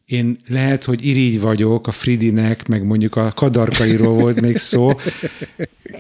[0.05, 4.93] én lehet, hogy irigy vagyok a Fridinek, meg mondjuk a kadarkairól volt még szó,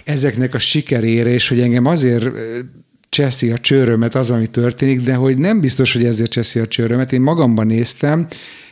[0.05, 2.33] ezeknek a sikerére, és hogy engem azért eh,
[3.09, 7.13] cseszi a csőrömet az, ami történik, de hogy nem biztos, hogy ezért cseszi a csőrömet.
[7.13, 8.27] Én magamban néztem,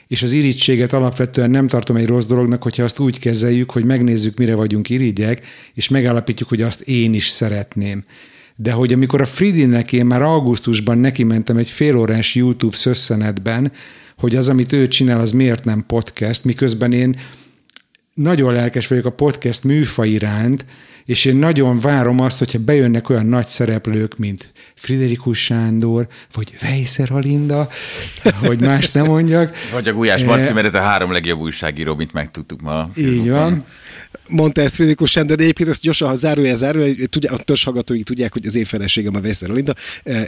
[0.08, 4.38] és az irítséget alapvetően nem tartom egy rossz dolognak, hogyha azt úgy kezeljük, hogy megnézzük,
[4.38, 8.04] mire vagyunk irigyek, és megállapítjuk, hogy azt én is szeretném.
[8.56, 13.72] De hogy amikor a Fridinek én már augusztusban neki mentem egy félórás YouTube szösszenetben,
[14.18, 17.16] hogy az, amit ő csinál, az miért nem podcast, miközben én
[18.14, 20.64] nagyon lelkes vagyok a podcast műfa iránt,
[21.06, 27.12] és én nagyon várom azt, hogyha bejönnek olyan nagy szereplők, mint Friderikus Sándor, vagy Vejszer
[27.12, 27.68] Alinda,
[28.40, 29.56] hogy más nem mondjak.
[29.72, 32.88] Vagy a Gulyás Marci, mert ez a három legjobb újságíró, mint megtudtuk ma.
[32.96, 33.64] Így van
[34.28, 38.32] mondta ezt Friderikus Sándor, de egyébként ezt gyorsan, ha zárója, zárója, tudja, a törzshallgatói tudják,
[38.32, 39.74] hogy az én feleségem a Vejszer Alinda,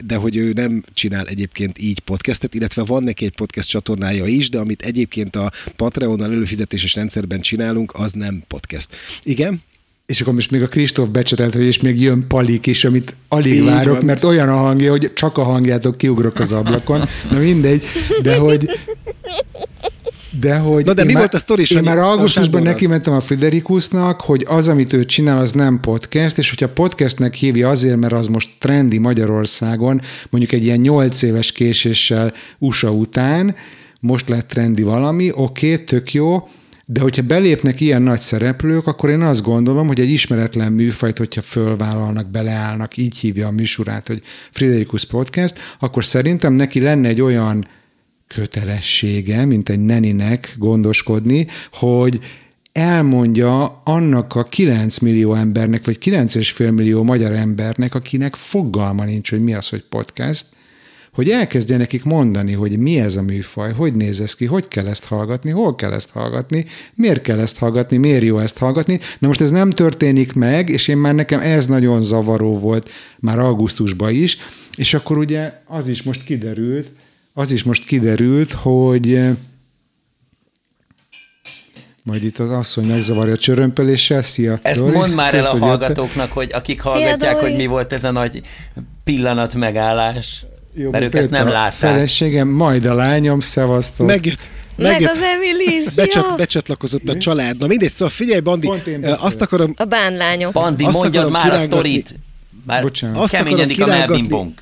[0.04, 4.50] de hogy ő nem csinál egyébként így podcastet, illetve van neki egy podcast csatornája is,
[4.50, 8.88] de amit egyébként a Patreonnal előfizetéses rendszerben csinálunk, az nem podcast.
[9.22, 9.62] Igen?
[10.09, 13.53] És akkor most még a Kristóf becsetelt, hogy és még jön Palik is, amit alig
[13.53, 14.05] Így várok, van.
[14.05, 17.09] mert olyan a hangja, hogy csak a hangjától kiugrok az ablakon.
[17.31, 17.85] Na mindegy,
[18.23, 18.71] de hogy
[20.40, 23.21] de hogy Na de mi már, volt a sztori, Én már augusztusban neki mentem a
[23.21, 28.12] Friderikusnak, hogy az, amit ő csinál, az nem podcast, és hogyha podcastnek hívja azért, mert
[28.12, 33.55] az most trendi Magyarországon, mondjuk egy ilyen nyolc éves késéssel USA után,
[34.01, 36.49] most lett trendi valami, oké, okay, tök jó,
[36.90, 41.42] de hogyha belépnek ilyen nagy szereplők, akkor én azt gondolom, hogy egy ismeretlen műfajt, hogyha
[41.42, 47.68] fölvállalnak, beleállnak, így hívja a műsorát, hogy Friderikus Podcast, akkor szerintem neki lenne egy olyan
[48.27, 52.20] kötelessége, mint egy neninek gondoskodni, hogy
[52.72, 59.40] elmondja annak a 9 millió embernek, vagy 9,5 millió magyar embernek, akinek fogalma nincs, hogy
[59.40, 60.46] mi az, hogy podcast,
[61.18, 64.87] hogy elkezdje nekik mondani, hogy mi ez a műfaj, hogy néz ez ki, hogy kell
[64.87, 69.00] ezt hallgatni, hol kell ezt hallgatni, miért kell ezt hallgatni, miért jó ezt hallgatni.
[69.18, 73.38] Na most ez nem történik meg, és én már nekem ez nagyon zavaró volt már
[73.38, 74.38] augusztusban is,
[74.76, 76.90] és akkor ugye az is most kiderült,
[77.33, 79.35] az is most kiderült, hogy eh,
[82.02, 84.22] majd itt az asszony megzavarja a csörömpöléssel.
[84.22, 84.96] Szia, Ezt Dori.
[84.96, 85.78] mondd már el Kösz, a hogy jöttél.
[85.78, 87.46] hallgatóknak, hogy akik hallgatják, Dori.
[87.46, 88.42] hogy mi volt ez a nagy
[89.04, 90.46] pillanat megállás.
[90.74, 91.72] Jó, mert ők ezt nem a látták.
[91.72, 94.07] Feleségem, majd a lányom, szevasztok.
[94.07, 94.48] Megjött.
[94.76, 95.11] Meg megjött.
[95.11, 97.59] az Emily, Becsat, becsatlakozott a család.
[97.59, 98.70] Na mindegy, szóval figyelj, Bandi,
[99.02, 100.52] azt akarom, A bánlányok.
[100.52, 102.14] Bandi, Azt mondjad már a sztorit.
[102.66, 103.22] Már Bocsánat.
[103.22, 104.52] Azt keményedik a melbimbong.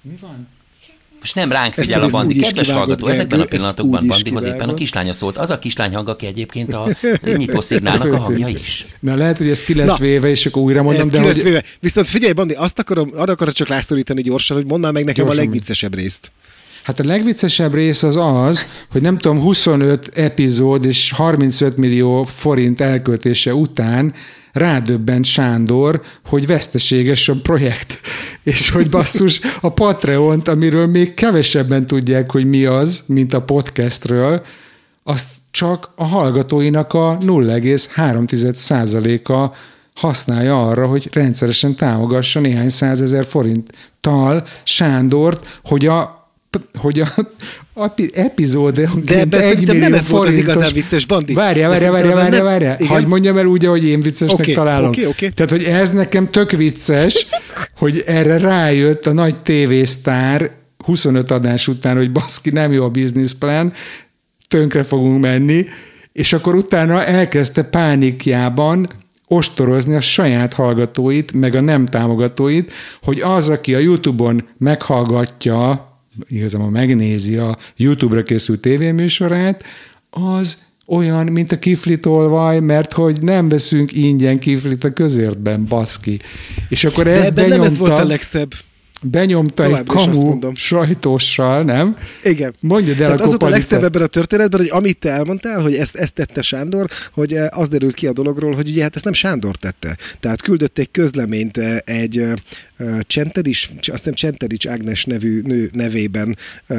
[0.00, 0.48] Mi van?
[1.24, 2.34] Most nem ránk Ezt figyel a ezt Bandi.
[2.34, 5.36] úgy is Kedves hallgató, ezekben a pillanatokban Bandihoz éppen a kislánya szólt.
[5.36, 6.88] Az a kislány hang, aki egyébként a
[7.36, 8.86] nyitószignálnak a hangja is.
[9.00, 10.04] Na lehet, hogy ez ki lesz Na.
[10.04, 11.42] véve, és akkor újra mondom, de hogy...
[11.42, 11.62] véve.
[11.80, 15.38] Viszont figyelj, Bandi, azt akarom, arra akarok csak rászorítani gyorsan, hogy mondd meg nekem Gyorsan,
[15.38, 16.30] a legviccesebb részt.
[16.82, 22.80] Hát a legviccesebb rész az az, hogy nem tudom, 25 epizód és 35 millió forint
[22.80, 24.14] elköltése után
[24.52, 28.00] rádöbbent Sándor, hogy veszteséges a projekt,
[28.44, 34.42] és hogy basszus a Patreont, amiről még kevesebben tudják, hogy mi az, mint a podcastről,
[35.02, 39.56] azt csak a hallgatóinak a 0,3%-a
[39.94, 46.23] használja arra, hogy rendszeresen támogassa néhány százezer forinttal Sándort, hogy a
[46.78, 47.08] hogy a,
[47.74, 51.34] a epizód De egy szerintem nem millió ez volt az igazán vicces, Bandi.
[51.34, 52.76] Várjál, De várjál, várjál, szerintem várjál, nem- várjál.
[52.80, 52.92] Igen?
[52.92, 54.88] Hagy mondjam el úgy, ahogy én viccesnek Oké, találom.
[54.88, 55.28] oké, oké.
[55.28, 57.26] Tehát, hogy ez nekem tök vicces,
[57.76, 60.50] hogy erre rájött a nagy tévésztár
[60.84, 63.72] 25 adás után, hogy baszki, nem jó a businessplan,
[64.48, 65.64] tönkre fogunk menni,
[66.12, 68.88] és akkor utána elkezdte pánikjában
[69.28, 75.92] ostorozni a saját hallgatóit, meg a nem támogatóit, hogy az, aki a YouTube-on meghallgatja,
[76.28, 79.64] igazából megnézi a YouTube-ra készült tévéműsorát,
[80.10, 86.18] az olyan, mint a kiflitolvaj, mert hogy nem veszünk ingyen kiflit a közértben, baszki.
[86.68, 88.52] És akkor De ezt ebben nem ez volt a benyomta, legszebb.
[89.02, 91.96] benyomta egy is azt kamu sajtóssal, nem?
[92.24, 92.54] Igen.
[92.62, 95.96] Mondjad el az volt a legszebb ebben a történetben, hogy amit te elmondtál, hogy ezt,
[95.96, 99.12] ezt tette Sándor, hogy eh, az derült ki a dologról, hogy ugye hát ezt nem
[99.12, 99.96] Sándor tette.
[100.20, 102.32] Tehát küldött egy közleményt eh, egy eh,
[103.00, 106.36] Csentedics, azt hiszem Csentedics Ágnes nevű nő nevében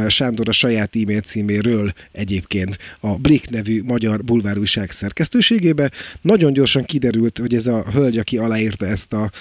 [0.07, 5.91] Sándor a saját e-mail címéről egyébként a Blik nevű magyar bulvárújság szerkesztőségébe.
[6.21, 9.31] Nagyon gyorsan kiderült, hogy ez a hölgy, aki aláírta ezt a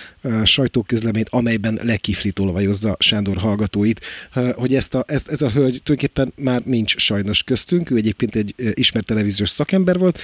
[0.45, 4.01] sajtóközleményt, amelyben lekiflitolvajozza Sándor hallgatóit,
[4.55, 8.55] hogy ezt a, ezt, ez a hölgy tulajdonképpen már nincs sajnos köztünk, ő egyébként egy
[8.75, 10.21] ismert televíziós szakember volt,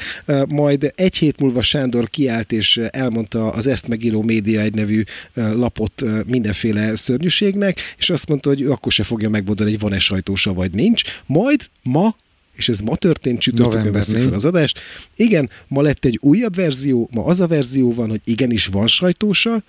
[0.49, 5.03] majd egy hét múlva Sándor kiállt és elmondta az ezt megíró média egy nevű
[5.35, 10.73] lapot mindenféle szörnyűségnek, és azt mondta, hogy akkor se fogja megmondani, hogy van-e sajtósa vagy
[10.73, 12.17] nincs, majd ma
[12.57, 14.25] és ez ma történt, csütörtökön négy.
[14.25, 14.81] fel az adást.
[15.17, 19.63] Igen, ma lett egy újabb verzió, ma az a verzió van, hogy igenis van sajtósa,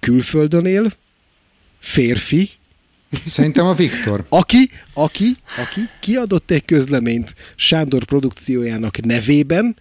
[0.00, 0.92] külföldön él,
[1.78, 2.50] férfi,
[3.24, 4.24] Szerintem a Viktor.
[4.28, 9.76] aki, aki, aki kiadott egy közleményt Sándor produkciójának nevében,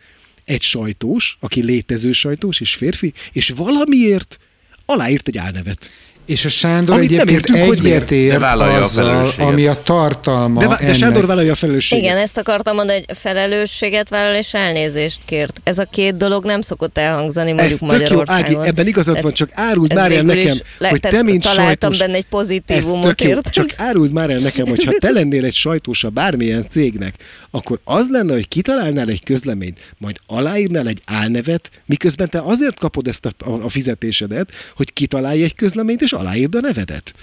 [0.46, 4.40] egy sajtós, aki létező sajtós és férfi, és valamiért
[4.86, 5.90] aláírt egy álnevet.
[6.26, 9.48] És a Sándor Amit nem egyébként egyetért vállalja a azzal, felelősséget.
[9.48, 10.96] ami a tartalma De, de ennek.
[10.96, 12.04] Sándor vállalja a felelősséget.
[12.04, 15.62] Igen, ezt akartam mondani, hogy felelősséget vállal és elnézést kért.
[15.64, 18.60] Ez a két dolog nem szokott elhangzani Ez mondjuk tök jó, Magyarországon.
[18.60, 21.66] Ági, ebben igazad van, csak áruld ez már el nekem, le- hogy te, mint találtam
[21.66, 21.98] sajtós...
[21.98, 23.52] benne egy Ez pozitívumot, jó, érted?
[23.52, 27.16] Csak áruld már el nekem, hogy ha te lennél egy sajtósa bármilyen cégnek,
[27.52, 33.08] akkor az lenne, hogy kitalálnál egy közleményt, majd aláírnál egy álnevet, miközben te azért kapod
[33.08, 37.14] ezt a, a, a fizetésedet, hogy kitalálj egy közleményt, és aláírd a nevedet.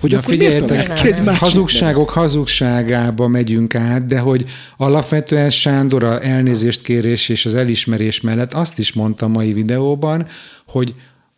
[0.00, 4.44] Hogy Na akkor miért ki egy másik hazugságok hazugságába megyünk át, de hogy
[4.76, 10.26] alapvetően Sándor a elnézést kérés és az elismerés mellett azt is mondta a mai videóban,
[10.66, 10.92] hogy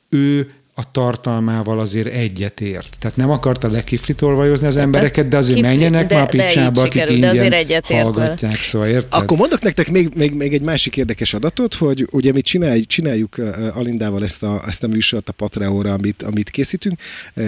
[0.09, 2.97] ő a tartalmával azért egyet ért.
[2.99, 6.93] Tehát nem akarta lekiflitolvajozni az embereket, de azért kifli- menjenek de- már de picsába, akik
[6.93, 9.23] sikerült, de ingyen azért egyetért hallgatják, szóval érted?
[9.23, 13.37] Akkor mondok nektek még, még, még egy másik érdekes adatot, hogy ugye mi csináljuk, csináljuk
[13.75, 17.01] Alindával ezt a, ezt a műsort a Patreonra, amit, amit készítünk,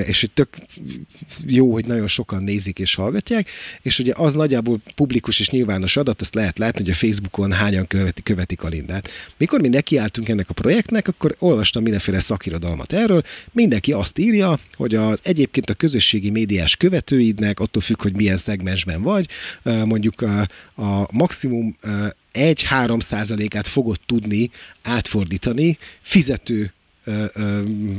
[0.07, 0.49] és hogy tök
[1.47, 3.49] jó, hogy nagyon sokan nézik és hallgatják,
[3.83, 7.87] és ugye az nagyjából publikus és nyilvános adat, azt lehet látni, hogy a Facebookon hányan
[7.87, 9.09] követi, követik Alindát.
[9.37, 13.16] Mikor mi nekiálltunk ennek a projektnek, akkor olvastam mindenféle szakirodalmat erről,
[13.53, 19.03] mindenki azt írja, hogy az, egyébként a közösségi médiás követőidnek, attól függ, hogy milyen szegmensben
[19.03, 19.29] vagy,
[19.63, 20.41] mondjuk a,
[20.83, 24.51] a maximum uh, 1-3 százalékát fogod tudni
[24.83, 26.71] átfordítani fizető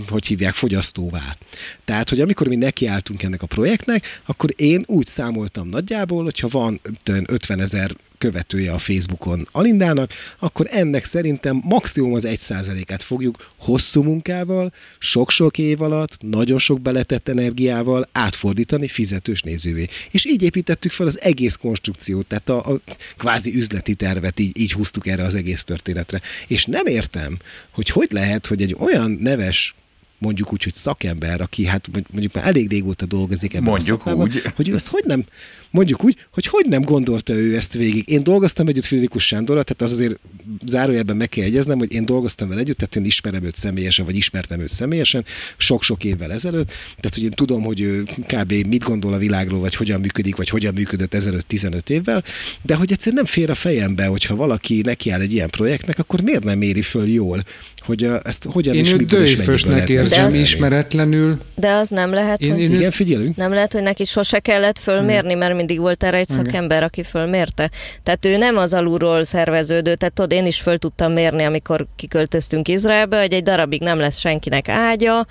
[0.09, 1.37] hogy hívják, fogyasztóvá.
[1.85, 6.79] Tehát, hogy amikor mi nekiálltunk ennek a projektnek, akkor én úgy számoltam nagyjából, hogyha van
[7.03, 14.03] 50 ezer követője a Facebookon Alindának, akkor ennek szerintem maximum az egy százalékát fogjuk hosszú
[14.03, 19.87] munkával, sok-sok év alatt, nagyon sok beletett energiával átfordítani fizetős nézővé.
[20.11, 22.79] És így építettük fel az egész konstrukciót, tehát a, a
[23.17, 26.21] kvázi üzleti tervet így, így húztuk erre az egész történetre.
[26.47, 27.37] És nem értem,
[27.71, 29.75] hogy hogy lehet, hogy egy olyan neves
[30.17, 34.27] mondjuk úgy, hogy szakember, aki hát mondjuk már elég régóta dolgozik ebben Mondjuk a szakmában,
[34.27, 34.51] úgy.
[34.55, 35.25] hogy ő ezt hogy nem,
[35.71, 38.09] mondjuk úgy, hogy hogy nem gondolta ő ezt végig.
[38.09, 40.19] Én dolgoztam együtt Friderikus Sándorral, tehát az azért
[40.65, 44.15] zárójelben meg kell jegyeznem, hogy én dolgoztam vele együtt, tehát én ismerem őt személyesen, vagy
[44.15, 45.25] ismertem őt személyesen,
[45.57, 48.51] sok-sok évvel ezelőtt, tehát hogy én tudom, hogy ő kb.
[48.51, 52.23] mit gondol a világról, vagy hogyan működik, vagy hogyan működött ezelőtt 15 évvel,
[52.61, 56.43] de hogy egyszerűen nem fér a fejembe, hogyha valaki nekiáll egy ilyen projektnek, akkor miért
[56.43, 57.43] nem éri föl jól,
[57.79, 60.37] hogy uh, ezt hogyan Én is őt miből és mennyiből érzem megcsinálni.
[60.39, 61.41] ismeretlenül.
[61.55, 62.61] De az nem lehet, Én- hogy...
[62.61, 63.35] én- Igen, figyelünk.
[63.35, 67.69] Nem lehet, hogy neki sose kellett fölmérni, mert mindig volt erre egy szakember, aki fölmérte.
[68.03, 72.67] Tehát ő nem az alulról szerveződő, tehát tudod, én is föl tudtam mérni, amikor kiköltöztünk
[72.67, 75.25] Izraelbe, hogy egy darabig nem lesz senkinek ágya,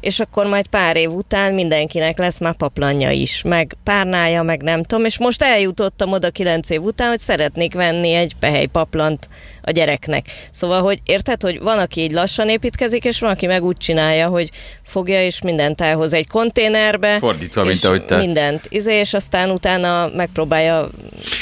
[0.00, 4.82] és akkor majd pár év után mindenkinek lesz már paplanja is, meg párnája, meg nem
[4.82, 9.28] tudom, és most eljutottam oda kilenc év után, hogy szeretnék venni egy pehely paplant
[9.62, 10.26] a gyereknek.
[10.50, 14.28] Szóval, hogy érted, hogy van, aki így lassan építkezik, és van, aki meg úgy csinálja,
[14.28, 14.50] hogy
[14.82, 17.18] fogja és mindent elhoz egy konténerbe.
[17.18, 18.16] Fordítva, mint és ahogy te.
[18.16, 18.66] Mindent.
[18.68, 20.88] Izé, és aztán utána megpróbálja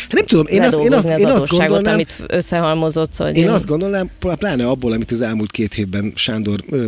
[0.09, 3.13] Hát Nem tudom, én azt, én azt, az én azt gondolnám, amit összehalmozott.
[3.13, 6.87] Szóval Én azt gondolnám, pláne abból, amit az elmúlt két hétben Sándor ö,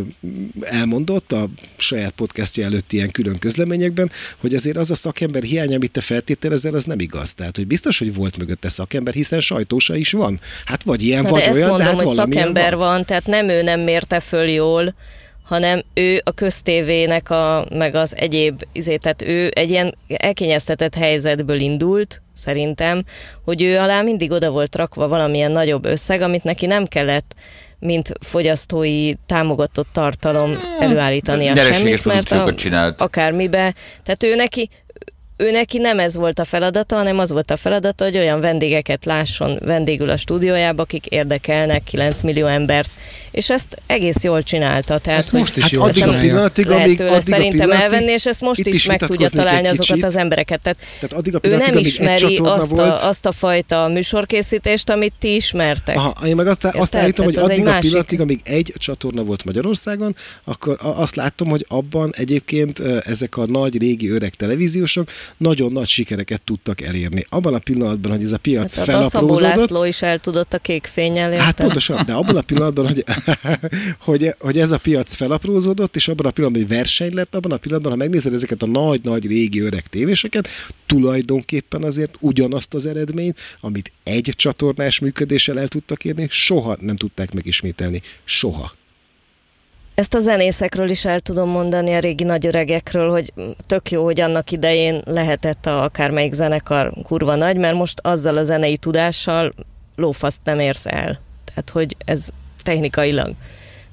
[0.61, 5.91] elmondott a saját podcastja előtti ilyen külön közleményekben, hogy azért az a szakember hiány, amit
[5.91, 7.33] te feltételezel, az nem igaz.
[7.33, 10.39] Tehát, hogy biztos, hogy volt mögötte szakember, hiszen sajtósa is van.
[10.65, 12.87] Hát vagy ilyen, Na, vagy de ezt olyan, mondom, de hát hogy szakember van.
[12.87, 14.93] van, tehát nem ő nem mérte föl jól,
[15.43, 21.59] hanem ő a köztévének, a, meg az egyéb, izé, tehát ő egy ilyen elkényeztetett helyzetből
[21.59, 23.03] indult, szerintem,
[23.43, 27.35] hogy ő alá mindig oda volt rakva valamilyen nagyobb összeg, amit neki nem kellett
[27.81, 33.01] mint fogyasztói támogatott tartalom előállítani a Nyereséges semmit, mert a, csinált.
[33.01, 33.73] akármibe.
[34.03, 34.69] Tehát ő neki,
[35.41, 39.05] ő neki nem ez volt a feladata, hanem az volt a feladata, hogy olyan vendégeket
[39.05, 42.89] lásson vendégül a stúdiójába, akik érdekelnek 9 millió embert,
[43.31, 44.97] és ezt egész jól csinálta.
[44.99, 47.35] Tehát, Ezt hogy most is Hát jól addig a pillanatig, lehet amíg, tőle addig a
[47.35, 50.61] szerintem pillanatig, elvenni, és ezt most itt is, meg tudja találni azokat az embereket.
[50.61, 53.31] Tehát, Tehát addig a ő nem amíg egy ismeri csatorna azt volt, a, azt a
[53.31, 55.95] fajta műsorkészítést, amit ti ismertek.
[55.95, 56.99] Aha, én meg azt, azt Érted?
[57.01, 60.77] állítom, hogy Tehát az egy addig a másik- pillanatig, amíg egy csatorna volt Magyarországon, akkor
[60.81, 66.41] a- azt látom, hogy abban egyébként ezek a nagy, régi, öreg televíziósok nagyon nagy sikereket
[66.41, 67.25] tudtak elérni.
[67.29, 70.53] Abban a pillanatban, hogy ez a piac Hát a Szabó felaprózódott, László is el tudott
[70.53, 73.03] a kék fényel, Hát pontosan, de abban a pillanatban, hogy,
[74.07, 77.57] hogy, hogy ez a piac felaprózódott, és abban a pillanatban, hogy verseny lett, abban a
[77.57, 80.47] pillanatban, ha megnézed ezeket a nagy-nagy régi öreg tévéseket,
[80.85, 87.33] tulajdonképpen azért ugyanazt az eredményt, amit egy csatornás működéssel el tudtak érni, soha nem tudták
[87.33, 88.01] megismételni.
[88.23, 88.79] Soha.
[89.95, 93.33] Ezt a zenészekről is el tudom mondani, a régi nagyöregekről, hogy
[93.65, 98.43] tök jó, hogy annak idején lehetett a akármelyik zenekar kurva nagy, mert most azzal a
[98.43, 99.53] zenei tudással
[99.95, 101.19] lófaszt nem érsz el.
[101.45, 102.27] Tehát, hogy ez
[102.63, 103.33] technikailag.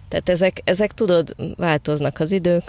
[0.09, 2.63] Tehát ezek, ezek tudod, változnak az idők.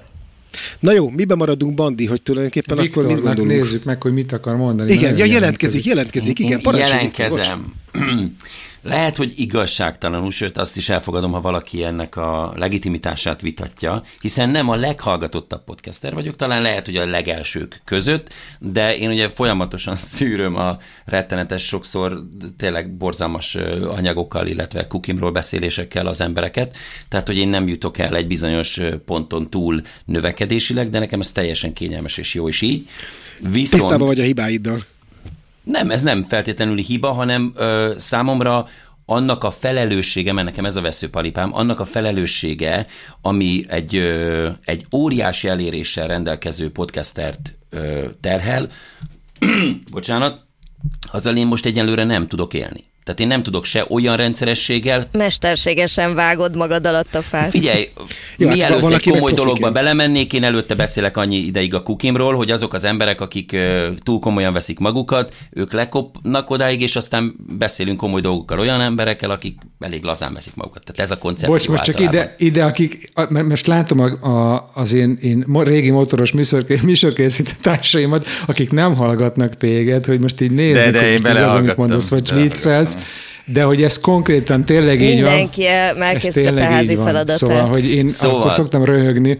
[0.80, 3.52] Na jó, miben maradunk, Bandi, hogy tulajdonképpen akkor mit Viktornak gondolunk?
[3.52, 4.92] nézzük meg, hogy mit akar mondani.
[4.92, 7.74] Igen, ja, jelentkezik, jelentkezik, igen, parancsolj, Viktor, jelentkezem.
[8.82, 14.70] Lehet, hogy igazságtalanul, sőt azt is elfogadom, ha valaki ennek a legitimitását vitatja, hiszen nem
[14.70, 20.56] a leghallgatottabb podcaster vagyok, talán lehet, hogy a legelsők között, de én ugye folyamatosan szűröm
[20.56, 22.24] a rettenetes, sokszor
[22.58, 23.56] tényleg borzalmas
[23.88, 26.78] anyagokkal, illetve kukimról beszélésekkel az embereket,
[27.10, 31.74] tehát hogy én nem jutok el egy bizonyos ponton túl növekedésileg, de nekem ez teljesen
[31.74, 32.88] kényelmes és jó is így.
[33.40, 33.82] Viszont...
[33.82, 34.84] Tisztában vagy a hibáiddal.
[35.70, 38.68] Nem, ez nem feltétlenül hiba, hanem ö, számomra
[39.06, 42.88] annak a felelőssége, mert nekem ez a veszőparipám, annak a felelőssége,
[43.22, 48.70] ami egy, ö, egy óriási eléréssel rendelkező podcastert ö, terhel,
[49.92, 50.46] bocsánat,
[51.12, 52.89] azzal én most egyelőre nem tudok élni.
[53.10, 55.08] Tehát én nem tudok se olyan rendszerességgel...
[55.12, 57.50] Mesterségesen vágod magad alatt a fát.
[57.50, 57.90] Figyelj,
[58.38, 62.36] Jó, hát mielőtt hát egy komoly dologba belemennék, én előtte beszélek annyi ideig a kukimról,
[62.36, 63.58] hogy azok az emberek, akik
[64.04, 69.58] túl komolyan veszik magukat, ők lekopnak odáig, és aztán beszélünk komoly dolgokkal olyan emberekkel, akik
[69.80, 70.84] elég lazán veszik magukat.
[70.84, 74.70] Tehát ez a koncepció Bocs, most csak ide, ide, akik, mert most látom a, a,
[74.74, 76.32] az én, én régi motoros
[76.82, 81.78] műsorkészítő társaimat, akik nem hallgatnak téged, hogy most így nézni, de, de hogy az, amit
[81.78, 82.98] mondasz, vagy viccelsz,
[83.46, 85.32] de hogy ez konkrétan tényleg így van.
[85.32, 87.38] Mindenki elkészítette a házi feladatát.
[87.38, 88.40] Szóval, hogy én szóval.
[88.40, 89.38] akkor szoktam röhögni,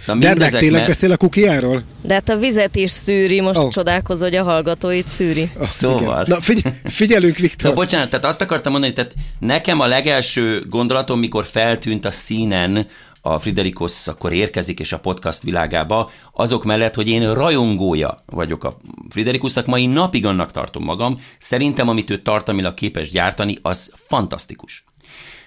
[0.00, 0.86] Szóval Dernek tényleg mert...
[0.86, 1.82] beszél a kukiáról?
[2.02, 3.70] De hát a vizet is szűri, most oh.
[3.70, 5.50] csodálkozó, hogy a hallgatóit szűri.
[5.58, 6.22] Oh, szóval.
[6.22, 6.24] Igen.
[6.26, 7.60] Na figy- figyelünk, Viktor.
[7.60, 12.86] Szóval bocsánat, tehát azt akartam mondani, tehát nekem a legelső gondolatom, mikor feltűnt a színen
[13.20, 18.76] a Friderikus akkor érkezik, és a podcast világába, azok mellett, hogy én rajongója vagyok a
[19.08, 24.84] Friderikusnak, mai napig annak tartom magam, szerintem amit ő tartalmilag képes gyártani, az fantasztikus.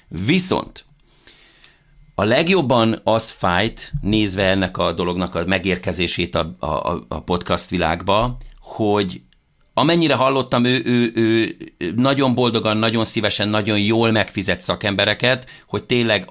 [0.07, 0.85] Viszont
[2.15, 8.37] a legjobban az fájt, nézve ennek a dolognak a megérkezését a, a, a podcast világba,
[8.59, 9.21] hogy
[9.73, 11.55] amennyire hallottam, ő, ő, ő
[11.95, 16.29] nagyon boldogan, nagyon szívesen, nagyon jól megfizet szakembereket, hogy tényleg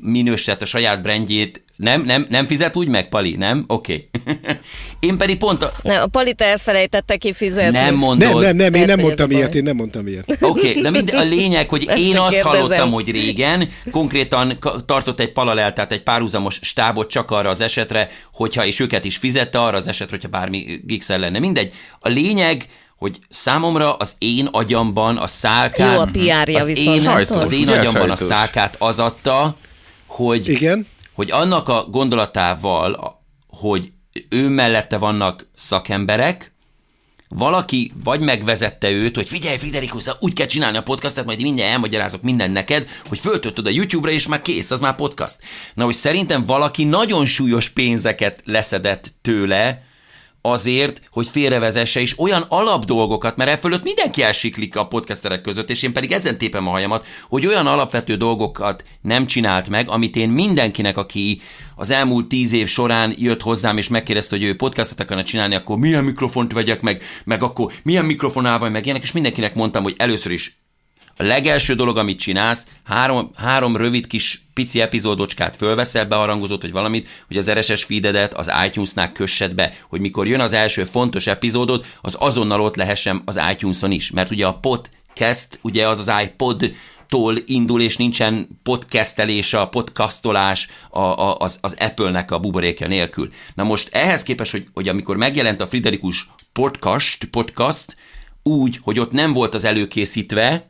[0.00, 1.64] minősített a saját brandjét.
[1.76, 3.64] Nem, nem, nem fizet úgy meg, Pali, nem?
[3.66, 4.08] Oké.
[4.12, 4.34] Okay.
[5.08, 5.72] én pedig pont a...
[5.82, 7.78] Nem, a Palit elfelejtette kifizetni.
[7.78, 8.28] Nem mondod.
[8.28, 10.36] Nem, nem, nem, én nem mondtam ilyet, én nem mondtam ilyet.
[10.40, 12.60] Oké, okay, de mind, a lényeg, hogy Ezt én azt kérdezem.
[12.60, 18.66] hallottam, hogy régen konkrétan tartott egy paraleltát, egy párhuzamos stábot csak arra az esetre, hogyha,
[18.66, 21.38] és őket is fizette arra az esetre, hogyha bármi gigszel lenne.
[21.38, 21.72] Mindegy.
[21.98, 22.66] A lényeg,
[23.02, 25.94] hogy számomra az én agyamban a szálkát...
[25.94, 29.56] Jó a PR-ja az én, az én agyamban a szálkát az adta,
[30.06, 30.86] hogy, Igen?
[31.12, 33.92] hogy annak a gondolatával, hogy
[34.28, 36.52] ő mellette vannak szakemberek,
[37.28, 42.22] valaki vagy megvezette őt, hogy figyelj Friderikus, úgy kell csinálni a podcastet, majd minden elmagyarázok
[42.22, 45.36] minden neked, hogy föltöltöd a YouTube-ra, és már kész, az már podcast.
[45.74, 49.82] Na, hogy szerintem valaki nagyon súlyos pénzeket leszedett tőle,
[50.42, 55.82] azért, hogy félrevezesse is olyan alapdolgokat, mert e fölött mindenki elsiklik a podcasterek között, és
[55.82, 60.28] én pedig ezen tépem a hajamat, hogy olyan alapvető dolgokat nem csinált meg, amit én
[60.28, 61.40] mindenkinek, aki
[61.76, 65.78] az elmúlt tíz év során jött hozzám, és megkérdezte, hogy ő podcastot akarna csinálni, akkor
[65.78, 69.94] milyen mikrofont vegyek meg, meg akkor milyen mikrofonál vagy meg ilyenek, és mindenkinek mondtam, hogy
[69.98, 70.60] először is
[71.16, 77.08] a legelső dolog, amit csinálsz, három, három rövid kis pici epizódocskát fölveszel, beharangozod, hogy valamit,
[77.26, 81.86] hogy az RSS feededet az iTunes-nál kössed be, hogy mikor jön az első fontos epizódod,
[82.00, 84.10] az azonnal ott lehessen az iTunes-on is.
[84.10, 86.72] Mert ugye a podcast, ugye az az iPod
[87.08, 93.28] tól indul, és nincsen podcastelés, a podcastolás a, a, az, az Apple-nek a buborékja nélkül.
[93.54, 97.96] Na most ehhez képest, hogy, hogy amikor megjelent a Friderikus podcast, podcast,
[98.42, 100.66] úgy, hogy ott nem volt az előkészítve,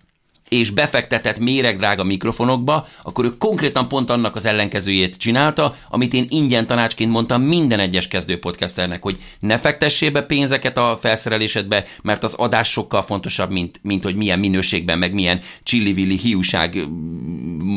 [0.52, 6.66] és befektetett méregdrága mikrofonokba, akkor ő konkrétan pont annak az ellenkezőjét csinálta, amit én ingyen
[6.66, 12.34] tanácsként mondtam minden egyes kezdő podcasternek, hogy ne fektessél be pénzeket a felszerelésedbe, mert az
[12.34, 16.86] adás sokkal fontosabb, mint, mint hogy milyen minőségben, meg milyen csillivilli hiúság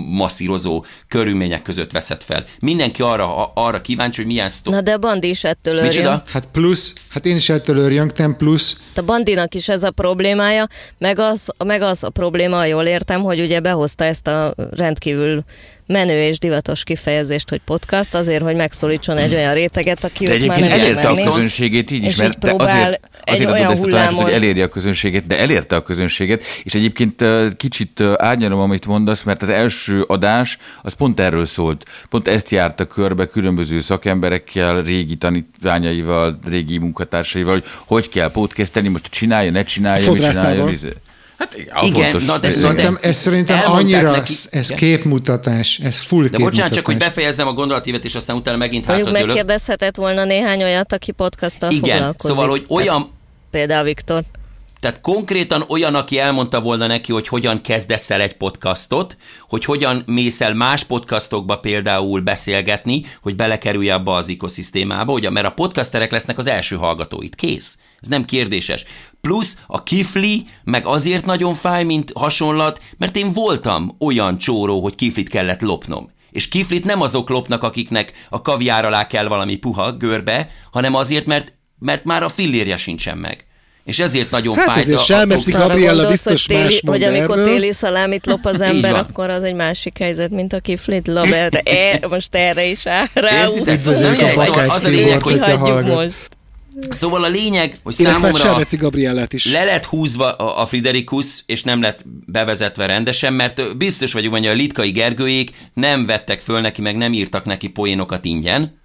[0.09, 2.43] masszírozó körülmények között veszed fel.
[2.59, 4.73] Mindenki arra, arra kíváncsi, hogy milyen sztor.
[4.73, 6.21] Na de a Bandi is ettől örjön.
[6.25, 8.83] Hát plusz, hát én is ettől örjöngtem, plusz.
[8.95, 10.67] A Bandinak is ez a problémája,
[10.97, 15.43] meg az, meg az a probléma, jól értem, hogy ugye behozta ezt a rendkívül
[15.87, 20.59] menő és divatos kifejezést, hogy podcast, azért, hogy megszólítson egy olyan réteget, aki de már
[20.59, 24.61] nem elérte a közönségét így is, mert azért, azért adod ezt a tanácsot, hogy eléri
[24.61, 27.25] a közönséget, de elérte a közönséget, és egyébként
[27.57, 31.85] kicsit árnyalom, amit mondasz, mert az első adás az pont erről szólt.
[32.09, 39.07] Pont ezt járta körbe különböző szakemberekkel, régi tanítványaival, régi munkatársaival, hogy hogy kell podcasteni, most
[39.07, 40.69] csinálja, ne csinálja, mit csinálja.
[41.37, 44.77] Hát igen, na de, szerintem, ez szerintem annyira, neki, ez igen.
[44.77, 46.51] képmutatás, ez full De képmutatás.
[46.51, 50.93] bocsánat, csak hogy befejezzem a gondolatívet, és aztán utána megint hátra megkérdezhetett volna néhány olyat,
[50.93, 52.35] aki podcasttal igen, foglalkozik.
[52.35, 53.11] szóval, hogy olyan...
[53.51, 54.23] Például Viktor.
[54.79, 59.17] Tehát konkrétan olyan, aki elmondta volna neki, hogy hogyan kezdesz el egy podcastot,
[59.47, 65.45] hogy hogyan mész el más podcastokba például beszélgetni, hogy belekerülj abba az ikoszisztémába, ugye, mert
[65.45, 67.35] a podcasterek lesznek az első hallgatóit.
[67.35, 67.77] Kész.
[68.01, 68.85] Ez nem kérdéses.
[69.21, 74.95] Plusz a kifli meg azért nagyon fáj, mint hasonlat, mert én voltam olyan csóró, hogy
[74.95, 76.09] kiflit kellett lopnom.
[76.31, 81.25] És kiflit nem azok lopnak, akiknek a kaviár alá kell valami puha görbe, hanem azért,
[81.25, 83.44] mert, mert már a fillérje sincsen meg.
[83.85, 84.77] És ezért nagyon Hát fájt.
[84.81, 87.45] ezért a- a- Selmeci Arra Gabriella gondolsz, biztos hogy, téli, más mond hogy amikor erről.
[87.53, 91.25] téli szalámit lop az ember, akkor az egy másik helyzet, mint a kiflit lop.
[91.25, 91.59] Erre,
[91.99, 93.85] e, most erre is áll Értitek?
[93.85, 94.33] rá.
[94.45, 95.95] Szóval az a lényeg, hogy hallgat.
[95.95, 96.27] most.
[96.89, 99.51] Szóval a lényeg, hogy Illetve számomra Gabriellát is.
[99.51, 104.45] le lett húzva a a Friderikus, és nem lett bevezetve rendesen, mert biztos vagyok hogy
[104.45, 108.83] a litkai Gergőjék nem vettek föl neki, meg nem írtak neki poénokat ingyen.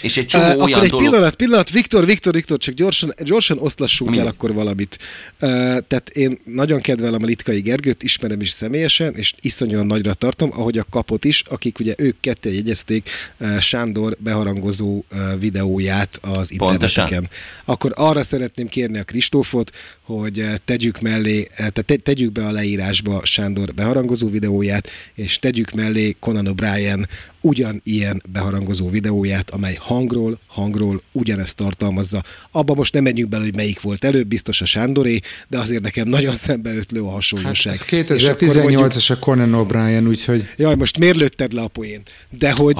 [0.00, 1.04] És egy csomó Uh, olyan akkor egy dolog...
[1.04, 4.26] pillanat, pillanat, Viktor, Viktor, Viktor, csak gyorsan, gyorsan oszlassunk Minden.
[4.28, 4.98] el akkor valamit.
[5.40, 5.48] Uh,
[5.86, 10.78] tehát én nagyon kedvelem a Litkai Gergőt, ismerem is személyesen, és iszonyúan nagyra tartom, ahogy
[10.78, 13.08] a kapot is, akik ugye ők kettő jegyezték
[13.40, 17.04] uh, Sándor beharangozó uh, videóját az Pontosan.
[17.04, 17.28] interneteken.
[17.64, 19.70] Akkor arra szeretném kérni a Kristófot,
[20.18, 25.38] hogy uh, tegyük mellé, uh, tehát te, tegyük be a leírásba Sándor beharangozó videóját, és
[25.38, 27.06] tegyük mellé Conan O'Brien
[27.40, 32.22] ugyanilyen beharangozó videóját, amely hangról, hangról ugyanezt tartalmazza.
[32.50, 36.08] Abba most nem menjünk bele, hogy melyik volt előbb, biztos a Sándoré, de azért nekem
[36.08, 37.72] nagyon szembeötlő a Hát hasonlóság.
[37.72, 41.68] ez És akkor mondjuk- 2018-as a Conan O'Brien, úgyhogy Jaj, most miért lőtted le a
[41.68, 42.02] poén?
[42.38, 42.76] De hogy,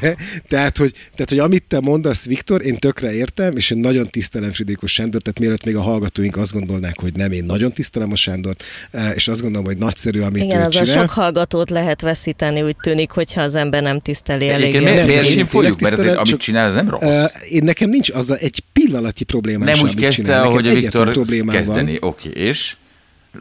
[0.00, 0.16] de,
[0.48, 4.52] tehát, hogy, tehát, hogy amit te mondasz, Viktor, én tökre értem, és én nagyon tisztelem
[4.52, 8.16] Friderikus Sándor, tehát mielőtt még a hallgatóink azt gondolnák, hogy nem, én nagyon tisztelem a
[8.16, 11.00] Sándort, eh, és azt gondolom, hogy nagyszerű, amit Igen, ő az a csinál.
[11.00, 14.70] sok hallgatót lehet veszíteni, úgy tűnik, hogyha az ember nem tiszteli elég.
[14.70, 15.80] Miért, Nem, miért én sem folyjuk?
[15.80, 17.02] Mert azért, amit csinál, ez nem rossz.
[17.02, 21.12] Uh, én nekem nincs az a, egy pillanatnyi problémám nem úgy kezdte, ahogy a Viktor
[21.12, 21.96] problémám kezdeni.
[22.00, 22.76] Oké, és?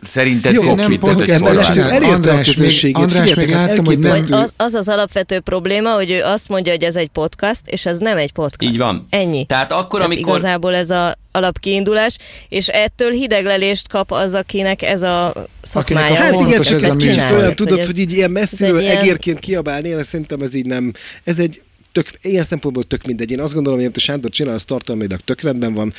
[0.01, 0.91] Szerinted Jó, nem
[1.27, 2.95] ez nem elérte a András, még, közönségét.
[2.95, 4.25] András, még láttam, hogy nem...
[4.29, 7.97] Az, az az alapvető probléma, hogy ő azt mondja, hogy ez egy podcast, és ez
[7.97, 8.71] nem egy podcast.
[8.71, 9.07] Így van.
[9.09, 9.45] Ennyi.
[9.45, 10.37] Tehát akkor, Tehát amikor...
[10.37, 12.17] igazából ez a alapkiindulás,
[12.49, 16.05] és ettől hideglelést kap az, akinek ez a szakmája.
[16.05, 19.39] Akinek a Hát igen, ez ez a olyan, tudod, ez- hogy így ilyen messziről egérként
[19.39, 20.93] kiabálni, én szerintem ez így nem,
[21.23, 21.61] ez egy
[21.91, 23.31] tök, ilyen szempontból tök mindegy.
[23.31, 25.93] Én azt gondolom, hogy amit a Sándor csinál, az tartalmilag tök rendben van,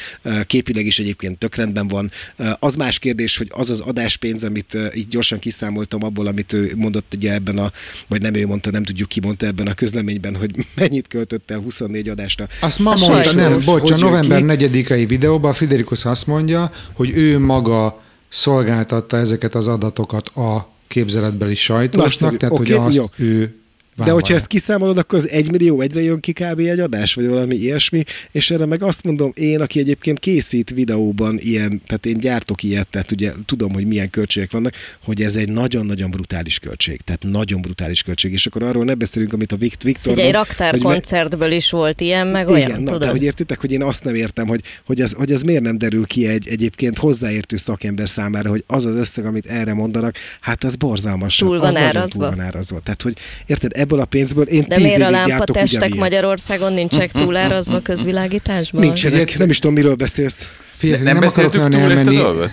[0.46, 2.10] képileg is egyébként tök rendben van.
[2.58, 7.14] Az más kérdés, hogy az az adáspénz, amit így gyorsan kiszámoltam abból, amit ő mondott
[7.14, 7.72] ugye ebben a,
[8.06, 11.58] vagy nem ő mondta, nem tudjuk ki mondta ebben a közleményben, hogy mennyit költött el
[11.58, 12.48] 24 adásra.
[12.60, 13.40] Azt ma A mondta, sajtó.
[13.40, 14.68] nem, bocs, a november ki?
[14.70, 22.04] 4-i videóban Friderikus azt mondja, hogy ő maga szolgáltatta ezeket az adatokat a képzeletbeli sajtósnak,
[22.20, 22.36] Nagyszerű.
[22.36, 23.04] tehát Oké, hogy azt jó.
[23.16, 23.56] ő
[24.04, 26.58] De hogyha ezt kiszámolod, akkor az 1 millió egyre jön ki kb.
[26.58, 31.38] egy adás, vagy valami ilyesmi, és erre meg azt mondom, én, aki egyébként készít videóban
[31.38, 34.74] ilyen, tehát én gyártok ilyet, tehát ugye tudom, hogy milyen költségek vannak,
[35.04, 39.32] hogy ez egy nagyon-nagyon brutális költség, tehát nagyon brutális költség, és akkor arról ne beszélünk,
[39.32, 42.82] amit a Vikt Viktor Figyelj, mond, hogy me- raktárkoncertből is volt ilyen, meg igen, olyan,
[42.82, 43.00] na, tudod?
[43.00, 45.78] de hogy értitek, hogy én azt nem értem, hogy, hogy, ez, hogy ez miért nem
[45.78, 50.64] derül ki egy egyébként hozzáértő szakember számára, hogy az az összeg, amit erre mondanak, hát
[50.64, 51.36] az borzalmas.
[51.36, 52.28] Túl van az nagyon árazva.
[52.28, 52.80] Túl van árazva.
[52.80, 55.94] Tehát, hogy érted, ebből a pénzből én De miért a lámpatestek.
[55.94, 58.80] Magyarországon nincsenek túlárazva közvilágításban?
[58.82, 60.48] Nincsenek, nem is tudom, miről beszélsz.
[60.74, 62.16] Figyelj, nem, nem, akarok nagyon túl ezt a elmenni.
[62.16, 62.50] dolgot?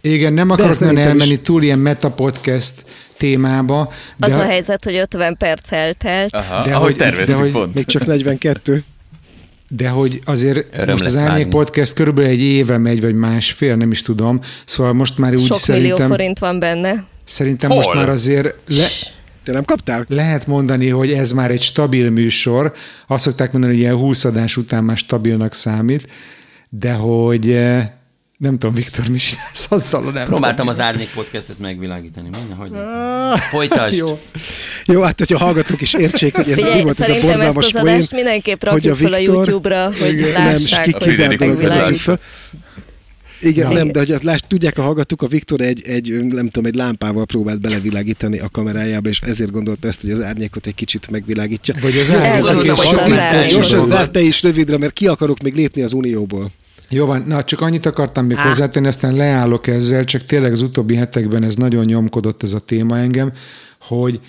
[0.00, 1.22] Igen, nem akarok nagyon szerintem is.
[1.22, 2.72] elmenni túl ilyen metapodcast
[3.16, 3.92] témába.
[4.16, 6.34] De, Az a helyzet, hogy 50 perc eltelt.
[6.34, 7.74] Aha, De ahogy hogy- terveztük de hogy- pont.
[7.74, 8.84] Még csak 42.
[9.68, 11.48] de hogy azért Öröm most az Árnyék.
[11.48, 14.40] Podcast körülbelül egy éve megy, vagy másfél, nem is tudom.
[14.64, 17.04] Szóval most már úgy Sok millió szerintem, forint van benne.
[17.24, 17.78] szerintem Hol?
[17.82, 18.86] most már azért le,
[19.44, 20.04] Te nem kaptál?
[20.08, 22.72] lehet mondani, hogy ez már egy stabil műsor.
[23.06, 26.10] Azt szokták mondani, hogy ilyen 20 adás után már stabilnak számít,
[26.68, 27.88] de hogy eh,
[28.42, 30.10] nem tudom, Viktor, mi csinálsz azzal?
[30.12, 32.28] Nem Próbáltam az Árnyék Podcastet megvilágítani.
[32.28, 32.70] Minden, hogy
[33.40, 33.94] Folytasd.
[33.96, 34.20] Jó.
[34.84, 37.30] Jó, hát hogyha a hallgatók is értsék, hogy ez mi Figyelj, volt ez a szerintem
[37.30, 40.44] ezt borzalmas az poén, adást mindenképp hogy rakjuk fel a Viktor- YouTube-ra, hogy Igen, nem,
[40.44, 42.20] lássák, dolog, hogy megvilágítjuk.
[43.42, 43.74] Igen, Na.
[43.74, 47.26] nem, de hogy láss, tudják a hallgatók, a Viktor egy, egy, nem tudom, egy lámpával
[47.26, 51.74] próbált belevilágítani a kamerájába, és ezért gondolta ezt, hogy az árnyékot egy kicsit megvilágítja.
[51.80, 53.52] Vagy az Jó, árnyék, Elgondoltam, és hogy az sokkal- árnyék.
[53.54, 56.50] Gyorsan te is rövidre, mert ki akarok még lépni az Unióból.
[56.90, 58.46] Jó van, na csak annyit akartam még Á.
[58.46, 62.98] hozzátenni, aztán leállok ezzel, csak tényleg az utóbbi hetekben ez nagyon nyomkodott ez a téma
[62.98, 63.32] engem,
[63.80, 64.20] hogy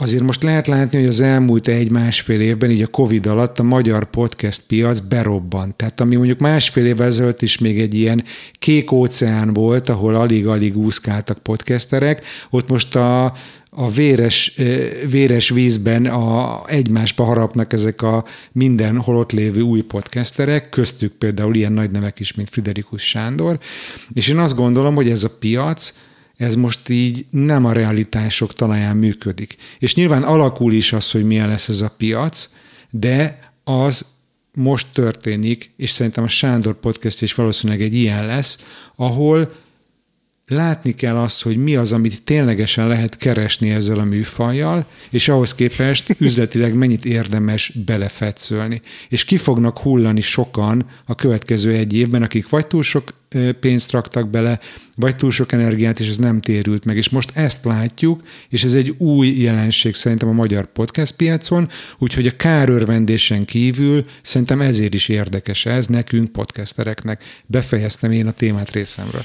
[0.00, 4.04] azért most lehet látni, hogy az elmúlt egy-másfél évben, így a Covid alatt a magyar
[4.04, 5.74] podcast piac berobbant.
[5.74, 10.76] Tehát ami mondjuk másfél évvel ezelőtt is még egy ilyen kék óceán volt, ahol alig-alig
[10.76, 13.24] úszkáltak podcasterek, ott most a,
[13.70, 14.58] a véres,
[15.10, 21.72] véres vízben a, egymásba harapnak ezek a mindenhol ott lévő új podcasterek, köztük például ilyen
[21.72, 23.58] nagy nevek is, mint Friderikus Sándor,
[24.12, 25.92] és én azt gondolom, hogy ez a piac,
[26.40, 29.56] ez most így nem a realitások talaján működik.
[29.78, 32.48] És nyilván alakul is az, hogy milyen lesz ez a piac,
[32.90, 34.04] de az
[34.54, 38.64] most történik, és szerintem a Sándor podcast is valószínűleg egy ilyen lesz,
[38.96, 39.52] ahol
[40.50, 45.54] látni kell azt, hogy mi az, amit ténylegesen lehet keresni ezzel a műfajjal, és ahhoz
[45.54, 48.80] képest üzletileg mennyit érdemes belefetszölni.
[49.08, 53.18] És ki fognak hullani sokan a következő egy évben, akik vagy túl sok
[53.60, 54.60] pénzt raktak bele,
[54.96, 56.96] vagy túl sok energiát, és ez nem térült meg.
[56.96, 62.26] És most ezt látjuk, és ez egy új jelenség szerintem a magyar podcast piacon, úgyhogy
[62.26, 67.24] a kárörvendésen kívül szerintem ezért is érdekes ez nekünk, podcastereknek.
[67.46, 69.24] Befejeztem én a témát részemről.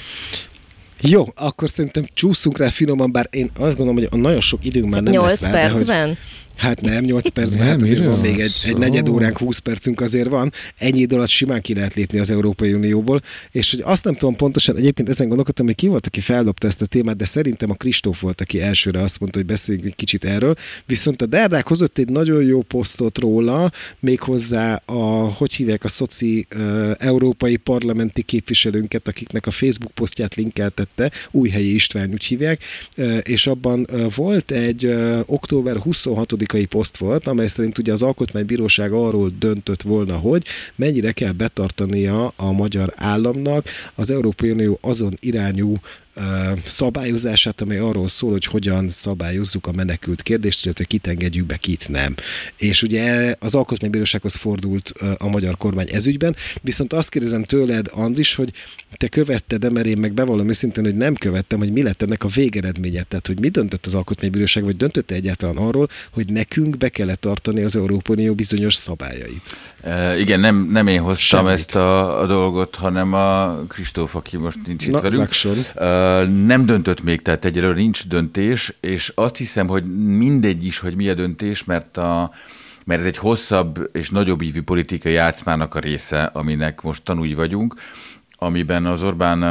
[1.09, 4.89] Jó, akkor szerintem csúszunk rá finoman, bár én azt gondolom, hogy a nagyon sok időnk
[4.89, 6.07] már nem 8 lesz rá, percben?
[6.07, 6.17] Hogy
[6.57, 10.29] Hát nem, 8 percben, hát azért van még egy, egy negyed óránk, 20 percünk azért
[10.29, 10.51] van.
[10.77, 14.35] Ennyi idő alatt simán ki lehet lépni az Európai Unióból, és hogy azt nem tudom
[14.35, 17.73] pontosan, egyébként ezen gondolkodtam, hogy ki volt, aki feldobta ezt a témát, de szerintem a
[17.73, 20.55] Kristóf volt, aki elsőre azt mondta, hogy beszéljünk egy kicsit erről.
[20.85, 24.93] Viszont a Derdák hozott egy nagyon jó posztot róla, méghozzá a,
[25.33, 32.11] hogy hívják a szoci uh, európai parlamenti képviselőnket, akiknek a Facebook posztját linkeltette, Újhelyi István
[32.11, 32.63] úgy hívják,
[32.97, 37.91] uh, és abban uh, volt egy uh, október 26 politikai poszt volt, amely szerint ugye
[37.91, 44.77] az Alkotmánybíróság arról döntött volna, hogy mennyire kell betartania a magyar államnak az Európai Unió
[44.81, 45.79] azon irányú
[46.63, 51.89] szabályozását, amely arról szól, hogy hogyan szabályozzuk a menekült kérdést, illetve kit engedjük be, kit
[51.89, 52.15] nem.
[52.57, 58.51] És ugye az Alkotmánybírósághoz fordult a magyar kormány ezügyben, viszont azt kérdezem tőled, Andris, hogy
[58.97, 62.23] te követted de mert én meg bevallom őszintén, hogy nem követtem, hogy mi lett ennek
[62.23, 66.89] a végeredménye, tehát hogy mi döntött az Alkotmánybíróság, vagy döntött egyáltalán arról, hogy nekünk be
[66.89, 69.57] kellett tartani az Európai Unió bizonyos szabályait.
[69.85, 71.53] E, igen, nem, nem én hoztam Semmit.
[71.53, 75.29] ezt a, a dolgot, hanem a Kristóf, aki most nincs itt Na, velünk.
[75.75, 80.95] Uh, nem döntött még, tehát egyelőre nincs döntés, és azt hiszem, hogy mindegy is, hogy
[80.95, 82.31] mi a döntés, mert a,
[82.85, 87.75] mert ez egy hosszabb és nagyobb ívű politikai játszmának a része, aminek most tanúi vagyunk,
[88.37, 89.43] amiben az Orbán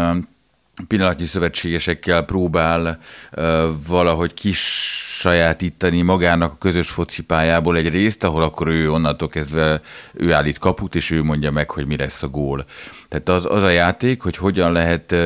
[0.89, 2.99] pillanatnyi szövetségesekkel próbál
[3.37, 4.59] uh, valahogy kis
[5.18, 9.81] sajátítani magának a közös focipályából egy részt, ahol akkor ő onnantól kezdve
[10.12, 12.64] ő állít kaput, és ő mondja meg, hogy mi lesz a gól.
[13.09, 15.16] Tehát az, az a játék, hogy hogyan lehet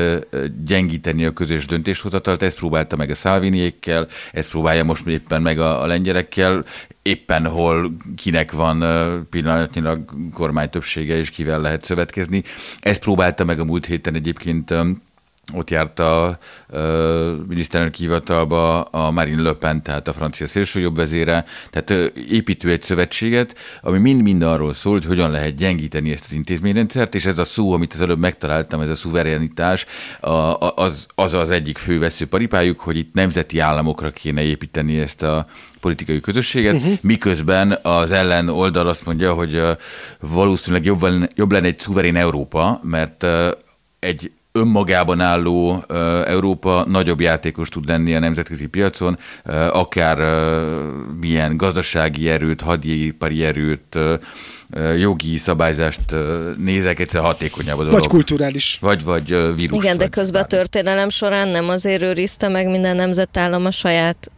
[0.65, 5.83] gyengíteni a közös döntéshozatalt, ezt próbálta meg a Szálviniékkel, ezt próbálja most éppen meg a,
[5.83, 6.65] a lengyelekkel,
[7.03, 8.85] éppen hol kinek van
[9.31, 12.43] pillanatnyilag kormány többsége, és kivel lehet szövetkezni.
[12.81, 14.75] Ezt próbálta meg a múlt héten egyébként
[15.55, 16.39] ott járt a
[17.49, 23.55] miniszterelnök hivatalba a Marine Le Pen, tehát a francia szélsőjobb vezére, tehát építő egy szövetséget,
[23.81, 27.73] ami mind-mind arról szól, hogy hogyan lehet gyengíteni ezt az intézményrendszert, és ez a szó,
[27.73, 29.87] amit az előbb megtaláltam, ez a szuverenitás,
[30.75, 35.47] az az, az egyik fő veszőparipájuk, hogy itt nemzeti államokra kéne építeni ezt a
[35.81, 36.99] politikai közösséget, uh-huh.
[37.01, 39.63] miközben az ellen oldal azt mondja, hogy
[40.21, 43.27] valószínűleg jobb, jobb lenne egy szuverén Európa, mert
[43.99, 45.85] egy önmagában álló
[46.27, 49.19] Európa nagyobb játékos tud lenni a nemzetközi piacon,
[49.73, 50.19] akár
[51.21, 53.99] milyen gazdasági erőt, hadipari erőt,
[54.99, 56.15] jogi szabályzást
[56.57, 57.99] nézek, egyszer hatékonyabb a dolog.
[57.99, 58.79] Vagy kulturális.
[58.81, 59.85] Vagy, vagy vírus.
[59.85, 64.31] Igen, de közben a történelem során nem azért őrizte meg minden nemzetállam a saját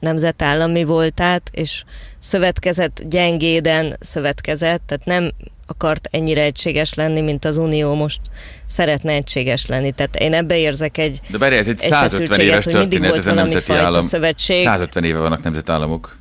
[0.00, 1.84] nemzetállami voltát, és
[2.18, 5.30] szövetkezett gyengéden szövetkezett, tehát nem
[5.70, 8.20] akart ennyire egységes lenni, mint az Unió most
[8.66, 9.92] szeretne egységes lenni.
[9.92, 13.32] Tehát én ebbe érzek egy De bárja, ez egy, egy 150 éves történet, ez a
[13.32, 14.00] nemzeti állam.
[14.00, 14.62] Szövetség.
[14.62, 16.18] 150 éve vannak nemzetállamok.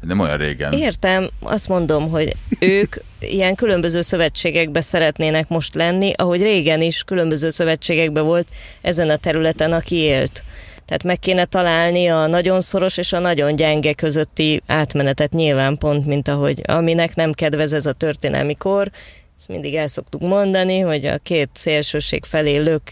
[0.00, 0.72] Nem olyan régen.
[0.72, 7.50] Értem, azt mondom, hogy ők ilyen különböző szövetségekbe szeretnének most lenni, ahogy régen is különböző
[7.50, 8.48] szövetségekbe volt
[8.80, 10.42] ezen a területen, aki élt.
[10.86, 16.06] Tehát meg kéne találni a nagyon szoros és a nagyon gyenge közötti átmenetet nyilván pont,
[16.06, 18.90] mint ahogy aminek nem kedvez ez a történelmi kor.
[19.38, 22.82] Ezt mindig el szoktuk mondani, hogy a két szélsőség felé lök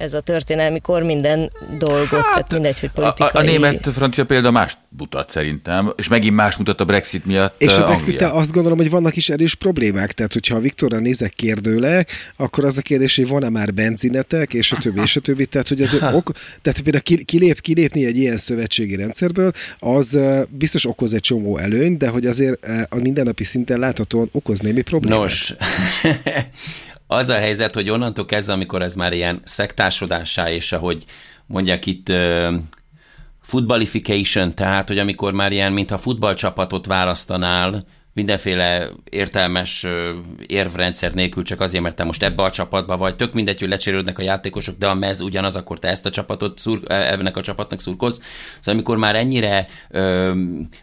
[0.00, 3.28] ez a történelmi kor minden dolgot, hát, tehát mindegy, hogy politikai...
[3.32, 7.76] A, a német-francia példa más mutat szerintem, és megint más mutat a Brexit miatt És
[7.76, 12.06] a brexit azt gondolom, hogy vannak is erős problémák, tehát hogyha a Viktorra nézek kérdőle,
[12.36, 15.68] akkor az a kérdés, hogy van-e már benzinetek, és a többi, és a többi, tehát
[15.68, 16.32] hogy azért ok,
[16.62, 22.08] tehát például kilép, kilépni egy ilyen szövetségi rendszerből, az biztos okoz egy csomó előny, de
[22.08, 25.18] hogy azért a mindennapi szinten láthatóan okoz némi problémát.
[25.18, 25.54] Nos,
[27.12, 31.04] az a helyzet, hogy onnantól kezdve, amikor ez már ilyen szektársodásá, és ahogy
[31.46, 32.12] mondják itt
[33.42, 39.86] footballification, tehát, hogy amikor már ilyen, mintha futballcsapatot választanál, mindenféle értelmes
[40.46, 44.18] érvrendszer nélkül csak azért, mert te most ebbe a csapatba vagy, tök mindegy, hogy lecserélődnek
[44.18, 47.40] a játékosok, de a mez ugyanaz, akkor te ezt a csapatot szur, e, ennek a
[47.40, 48.20] csapatnak szurkolsz.
[48.60, 50.32] Szóval amikor már ennyire ö,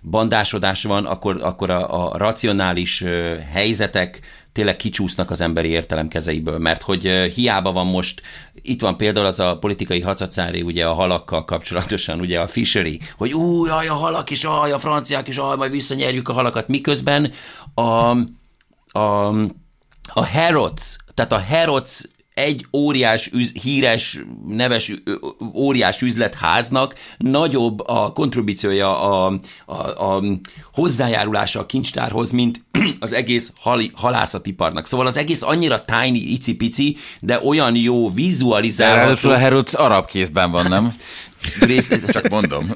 [0.02, 4.20] bandásodás van, akkor, akkor a, a racionális ö, helyzetek
[4.58, 7.02] tényleg kicsúsznak az emberi értelem kezeiből, mert hogy
[7.34, 8.22] hiába van most,
[8.54, 13.34] itt van például az a politikai hacacári, ugye a halakkal kapcsolatosan, ugye a fishery, hogy
[13.34, 17.32] új, a halak is, aj, a franciák is, aj, majd visszanyerjük a halakat, miközben
[17.74, 17.82] a,
[19.00, 19.28] a,
[20.14, 22.04] a Herods, tehát a Herods
[22.38, 24.94] egy óriás, üz, híres, neves
[25.54, 29.74] óriás üzletháznak nagyobb a kontribúciója, a, a,
[30.06, 30.24] a
[30.74, 32.62] hozzájárulása a kincstárhoz, mint
[33.00, 34.86] az egész hali, halászatiparnak.
[34.86, 39.00] Szóval az egész annyira tiny, icipici, de olyan jó vizualizálható.
[39.00, 40.94] Ráadásul a Herod's arab kézben van, nem?
[41.60, 42.74] Rész, csak mondom.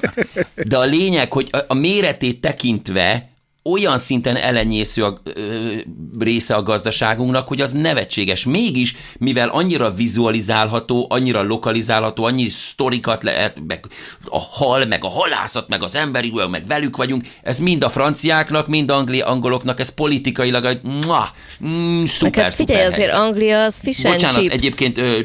[0.54, 3.31] De a lényeg, hogy a, a méretét tekintve
[3.64, 5.72] olyan szinten elenyésző a ö,
[6.18, 8.44] része a gazdaságunknak, hogy az nevetséges.
[8.44, 13.86] Mégis, mivel annyira vizualizálható, annyira lokalizálható, annyi sztorikat lehet, meg
[14.24, 18.68] a hal, meg a halászat, meg az emberi, meg velük vagyunk, ez mind a franciáknak,
[18.68, 20.80] mind angli angoloknak, ez politikailag egy
[21.66, 23.14] mm, szuper, hát figyelj, szuper azért helyzet.
[23.14, 24.52] Anglia az fish Bocsánat, chips.
[24.52, 25.20] egyébként ö,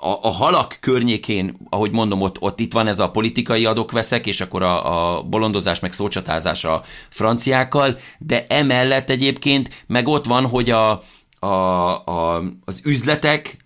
[0.00, 4.40] a, a halak környékén, ahogy mondom, ott, ott itt van ez a politikai adokveszek, és
[4.40, 10.70] akkor a, a bolondozás, meg szócsatázás a franciákkal, de emellett egyébként meg ott van, hogy
[10.70, 11.02] a,
[11.38, 13.56] a, a, az üzletek,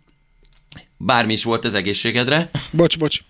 [0.96, 2.50] bármi is volt az egészségedre.
[2.70, 3.20] Bocs, bocs.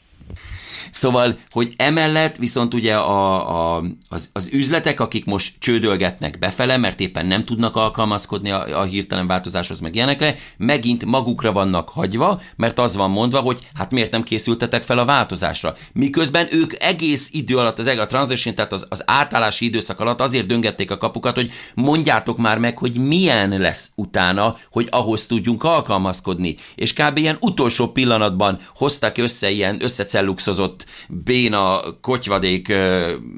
[0.95, 7.01] Szóval, hogy emellett viszont ugye a, a, az, az üzletek, akik most csődölgetnek befele, mert
[7.01, 12.79] éppen nem tudnak alkalmazkodni a, a hirtelen változáshoz, meg ilyenekre, megint magukra vannak hagyva, mert
[12.79, 15.77] az van mondva, hogy hát miért nem készültetek fel a változásra.
[15.93, 20.47] Miközben ők egész idő alatt, az a transition, tehát az, az átállási időszak alatt azért
[20.47, 26.57] döngették a kapukat, hogy mondjátok már meg, hogy milyen lesz utána, hogy ahhoz tudjunk alkalmazkodni.
[26.75, 27.19] És kb.
[27.19, 32.73] ilyen utolsó pillanatban hoztak össze ilyen összecelluxozott béna kotyvadék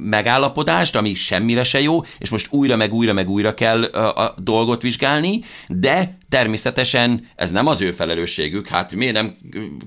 [0.03, 4.82] megállapodást, ami semmire se jó, és most újra meg újra meg újra kell a, dolgot
[4.82, 9.36] vizsgálni, de természetesen ez nem az ő felelősségük, hát miért nem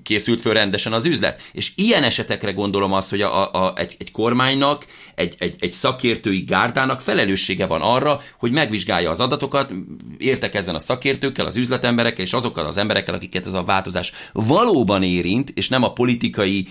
[0.04, 1.42] készült föl rendesen az üzlet?
[1.52, 4.86] És ilyen esetekre gondolom azt, hogy a, a, egy, egy kormánynak,
[5.16, 9.74] egy, egy, egy szakértői gárdának felelőssége van arra, hogy megvizsgálja az adatokat,
[10.18, 15.50] értekezzen a szakértőkkel, az üzletemberekkel és azokkal az emberekkel, akiket ez a változás valóban érint,
[15.50, 16.68] és nem a politikai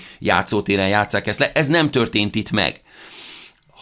[0.78, 1.52] játszótéren játszák ezt le.
[1.52, 2.82] Ez nem történt itt meg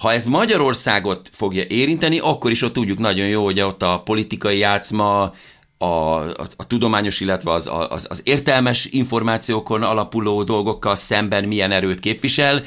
[0.01, 4.59] ha ez Magyarországot fogja érinteni, akkor is ott tudjuk nagyon jó, hogy ott a politikai
[4.59, 5.33] játszma,
[5.79, 12.01] a, a, a tudományos, illetve az, az, az értelmes információkon alapuló dolgokkal szemben milyen erőt
[12.01, 12.63] képvisel.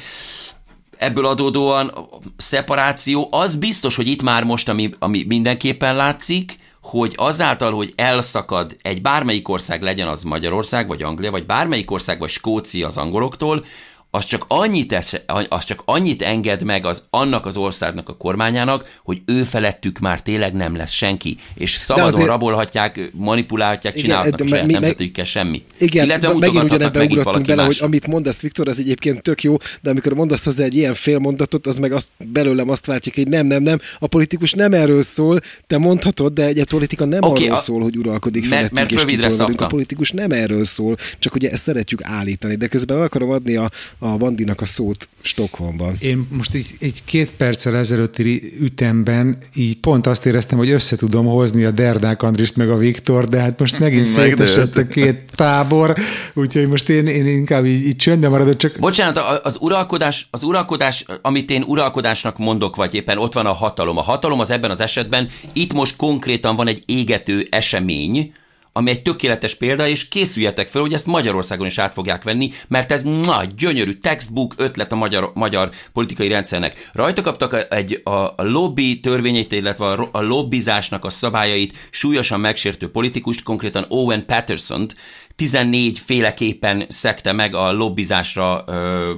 [0.96, 7.14] Ebből adódóan a szeparáció, az biztos, hogy itt már most, ami, ami mindenképpen látszik, hogy
[7.16, 12.30] azáltal, hogy elszakad egy bármelyik ország, legyen az Magyarország, vagy Anglia, vagy bármelyik ország, vagy
[12.30, 13.64] Skócia az angoloktól,
[14.10, 18.98] az csak annyit, esz, az csak annyit enged meg az annak az országnak a kormányának,
[19.04, 22.26] hogy ő felettük már tényleg nem lesz senki, és szabadon azért...
[22.26, 25.64] rabolhatják, manipulálhatják, csinálhatnak igen, a saját nemzetükkel semmit.
[25.78, 27.78] Igen, Illetve megint ugyanebben ugrottunk bele, más.
[27.78, 31.66] hogy amit mondasz, Viktor, az egyébként tök jó, de amikor mondasz hozzá egy ilyen félmondatot,
[31.66, 35.40] az meg azt, belőlem azt váltja, hogy nem, nem, nem, a politikus nem erről szól,
[35.66, 37.60] te mondhatod, de egy politika nem okay, arról a...
[37.60, 41.62] szól, hogy uralkodik mert, mert és rövidre A politikus nem erről szól, csak ugye ezt
[41.62, 43.70] szeretjük állítani, de közben meg akarom adni a
[44.02, 45.96] a Bandinak a szót Stockholmban.
[45.98, 51.26] Én most egy, egy két perccel ezelőtti ütemben így pont azt éreztem, hogy össze tudom
[51.26, 55.96] hozni a Derdák Andrist meg a Viktor, de hát most megint szétesett a két tábor,
[56.34, 58.56] úgyhogy most én, én inkább így, így csöndben maradok.
[58.56, 58.76] Csak...
[58.78, 63.96] Bocsánat, az uralkodás, az uralkodás, amit én uralkodásnak mondok, vagy éppen ott van a hatalom.
[63.96, 68.32] A hatalom az ebben az esetben, itt most konkrétan van egy égető esemény,
[68.72, 72.92] ami egy tökéletes példa, és készüljetek fel, hogy ezt Magyarországon is át fogják venni, mert
[72.92, 76.90] ez na, gyönyörű textbook ötlet a magyar, magyar politikai rendszernek.
[76.92, 82.90] Rajta kaptak egy a, a lobby törvényeit, illetve a, a lobbizásnak a szabályait súlyosan megsértő
[82.90, 84.96] politikust, konkrétan Owen Patterson-t,
[85.40, 89.10] 14 féleképpen szekte meg a lobbizásra ö,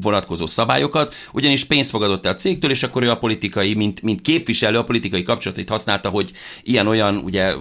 [0.00, 4.20] vonatkozó szabályokat, ugyanis pénzt fogadott el a cégtől, és akkor ő a politikai, mint, mint
[4.20, 6.30] képviselő a politikai kapcsolatait használta, hogy
[6.62, 7.52] ilyen-olyan, ugye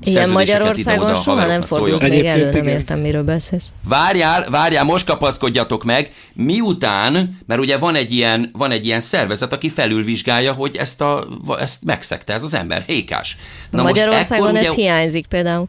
[0.00, 3.72] Ilyen Magyarországon soha nem fordult még elő, nem értem, miről beszélsz.
[3.88, 9.52] Várjál, várjál, most kapaszkodjatok meg, miután, mert ugye van egy ilyen, van egy ilyen szervezet,
[9.52, 11.26] aki felülvizsgálja, hogy ezt, a,
[11.58, 13.36] ezt megszegte ez az ember, hékás.
[13.70, 15.68] Na Magyarországon most ez ugye, hiányzik például.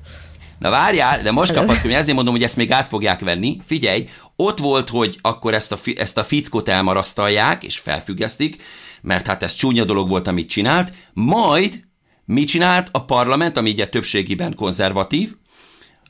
[0.60, 3.60] Na várjál, de most kapaszkodj, ezért mondom, hogy ezt még át fogják venni.
[3.66, 8.64] Figyelj, ott volt, hogy akkor ezt a, ezt a fickot elmarasztalják, és felfüggesztik,
[9.02, 11.84] mert hát ez csúnya dolog volt, amit csinált, majd
[12.26, 15.36] mit csinált a parlament, ami ugye többségiben konzervatív,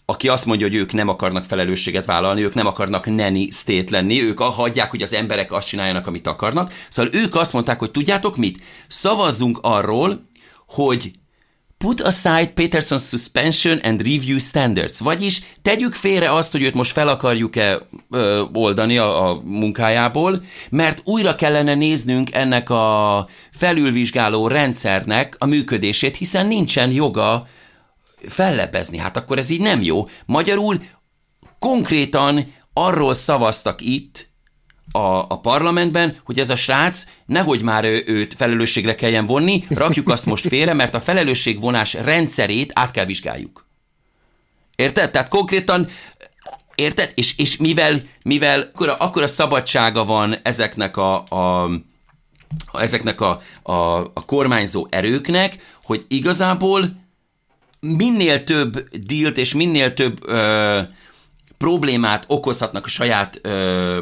[0.06, 4.22] aki azt mondja, hogy ők nem akarnak felelősséget vállalni, ők nem akarnak neni state lenni,
[4.22, 6.74] ők hagyják, hogy az emberek azt csináljanak, amit akarnak.
[6.90, 8.64] Szóval ők azt mondták, hogy tudjátok mit?
[8.88, 10.30] Szavazzunk arról,
[10.68, 11.12] hogy
[11.78, 15.00] Put aside Peterson's suspension and review standards.
[15.00, 21.02] Vagyis tegyük félre azt, hogy őt most fel akarjuk-e ö, oldani a, a munkájából, mert
[21.06, 27.48] újra kellene néznünk ennek a felülvizsgáló rendszernek a működését, hiszen nincsen joga
[28.28, 28.98] fellebezni.
[28.98, 30.08] Hát akkor ez így nem jó.
[30.26, 30.82] Magyarul
[31.60, 34.34] konkrétan arról szavaztak itt,
[34.92, 40.10] a, a parlamentben, hogy ez a srác nehogy már ő, őt felelősségre kelljen vonni, rakjuk
[40.10, 43.66] azt most félre, mert a felelősségvonás rendszerét át kell vizsgáljuk.
[44.76, 45.12] Érted?
[45.12, 45.88] Tehát konkrétan
[46.76, 47.12] Érted?
[47.16, 51.70] És, és mivel, mivel akkor a, akkor a szabadsága van ezeknek a, a
[52.74, 56.84] ezeknek a, a, a kormányzó erőknek, hogy igazából
[57.80, 60.80] minél több dílt és minél több ö,
[61.58, 64.02] problémát okozhatnak a saját ö,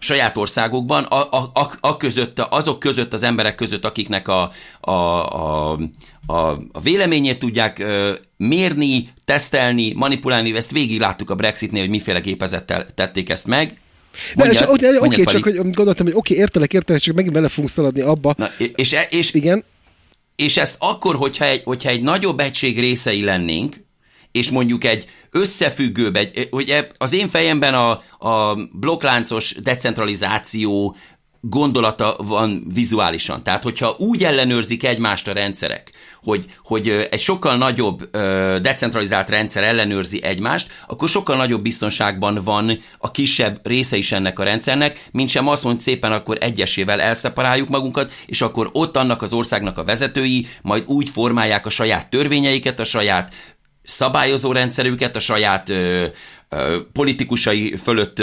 [0.00, 4.90] saját országokban, a, a, a, a között, azok között, az emberek között, akiknek a, a,
[4.90, 5.72] a,
[6.26, 6.36] a,
[6.72, 12.86] a véleményét tudják ö, mérni, tesztelni, manipulálni, ezt végig láttuk a Brexitnél, hogy miféle gépezettel
[12.94, 13.78] tették ezt meg.
[14.34, 17.68] Mondjad, oké, okay, csak hogy gondoltam, hogy oké, okay, értelek, értelek, csak megint bele fogunk
[17.70, 18.34] szaladni abba.
[18.36, 19.64] Na, és, e- és, igen.
[20.36, 23.76] És ezt akkor, hogyha egy, hogyha egy nagyobb egység részei lennénk,
[24.32, 27.90] és mondjuk egy összefüggőbb, egy, ugye az én fejemben a,
[28.28, 30.96] a blokkláncos decentralizáció
[31.40, 33.42] gondolata van vizuálisan.
[33.42, 35.90] Tehát, hogyha úgy ellenőrzik egymást a rendszerek,
[36.22, 38.10] hogy, hogy egy sokkal nagyobb
[38.60, 44.44] decentralizált rendszer ellenőrzi egymást, akkor sokkal nagyobb biztonságban van a kisebb része is ennek a
[44.44, 49.32] rendszernek, mint sem azt mondja szépen, akkor egyesével elszeparáljuk magunkat, és akkor ott annak az
[49.32, 53.32] országnak a vezetői majd úgy formálják a saját törvényeiket, a saját
[53.90, 56.06] szabályozó rendszerüket, a saját ö,
[56.92, 58.22] politikusai fölött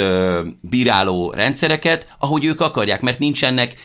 [0.62, 3.76] bíráló rendszereket, ahogy ők akarják, mert nincsenek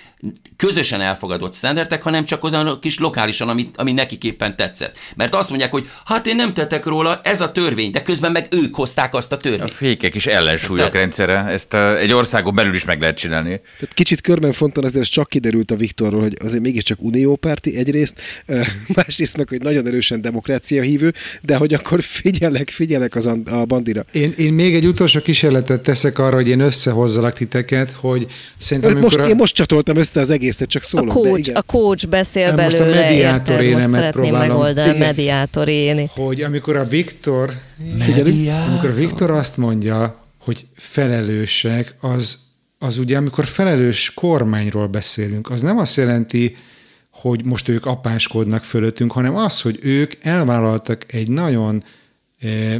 [0.56, 4.98] közösen elfogadott standardek, hanem csak azon kis lokálisan, ami, ami nekik éppen tetszett.
[5.16, 8.48] Mert azt mondják, hogy hát én nem tettek róla, ez a törvény, de közben meg
[8.50, 9.62] ők hozták azt a törvényt.
[9.62, 13.60] A fékek is ellensúlyok Tehát, rendszere, ezt egy országon belül is meg lehet csinálni.
[13.78, 18.20] Tehát kicsit körben fonton azért ez csak kiderült a Viktorról, hogy azért mégiscsak uniópárti egyrészt,
[18.96, 24.04] másrészt meg, hogy nagyon erősen demokrácia hívő, de hogy akkor figyelek, figyelek az a bandira.
[24.12, 28.26] Én, én még egy utolsó kísérletet teszek arra, hogy én összehozzalak titeket, hogy
[28.58, 28.98] szerintem...
[28.98, 29.28] Most, a...
[29.28, 31.10] Én most csatoltam össze az egészet, csak szólok.
[31.10, 31.54] A coach, igen.
[31.54, 33.80] a coach beszél most belőle, a mediátor érted?
[33.80, 36.10] Most szeretném megoldani a mediátor éni.
[36.14, 37.50] Hogy amikor a Viktor,
[37.98, 42.38] figyelünk, amikor a Viktor azt mondja, hogy felelősek, az,
[42.78, 46.56] az ugye, amikor felelős kormányról beszélünk, az nem azt jelenti,
[47.10, 51.84] hogy most ők apáskodnak fölöttünk, hanem az, hogy ők elvállaltak egy nagyon
[52.40, 52.74] eh,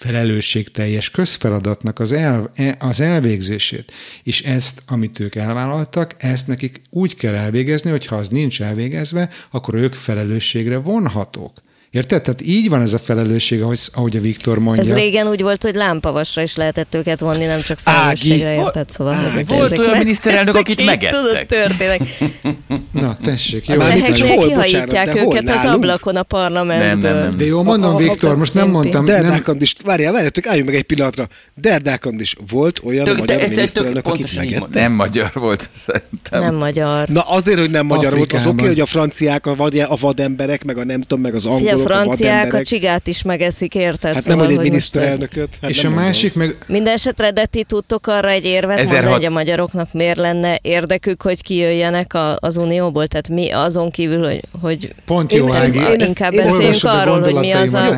[0.00, 3.92] felelősségteljes közfeladatnak az, el, e, az elvégzését.
[4.22, 9.28] És ezt, amit ők elvállaltak, ezt nekik úgy kell elvégezni, hogy ha az nincs elvégezve,
[9.50, 11.60] akkor ők felelősségre vonhatók.
[11.90, 12.22] Érted?
[12.22, 14.82] Tehát így van ez a felelősség, ahogy, ahogy a Viktor mondja.
[14.82, 18.90] Ez régen úgy volt, hogy lámpavasra is lehetett őket vonni, nem csak felelősségre, érted?
[18.90, 19.42] Szóval, Ági.
[19.42, 21.20] Volt olyan miniszterelnök, akit megettek.
[21.20, 22.02] Tudod, történik.
[22.92, 23.68] Na, tessék.
[23.68, 27.10] Jó, a cseheknél kihajítják őket az ablakon a parlamentből.
[27.10, 27.36] Nem, nem, nem.
[27.36, 29.04] De jó, mondom, a, Viktor, most nem mondtam.
[29.04, 31.28] Derdákand is, várjál, várjátok, álljunk meg egy pillanatra.
[31.54, 34.74] Derdákand is volt olyan tök, magyar miniszterelnök, akit megett.
[34.74, 36.40] Nem magyar volt, szerintem.
[36.40, 37.08] Nem magyar.
[37.08, 40.84] Na azért, hogy nem magyar volt, az oké, hogy a franciák, a vademberek, meg a
[40.84, 41.46] nem tudom, meg az
[41.86, 44.12] angolok, franciák a csigát is megeszik, érted?
[44.14, 45.58] Hát szóval, nem, hogy egy miniszterelnököt.
[45.60, 46.56] Hát és a másik meg...
[46.66, 48.92] Minden esetre, de ti tudtok arra egy érvet 1600...
[48.92, 53.06] mondani, hogy a magyaroknak miért lenne érdekük, hogy kijöjjenek a, az Unióból?
[53.06, 54.40] Tehát mi azon kívül, hogy...
[54.60, 55.78] hogy Pont jó, Ági.
[55.78, 57.96] Én, én inkább beszéljünk arról, hogy mi az a...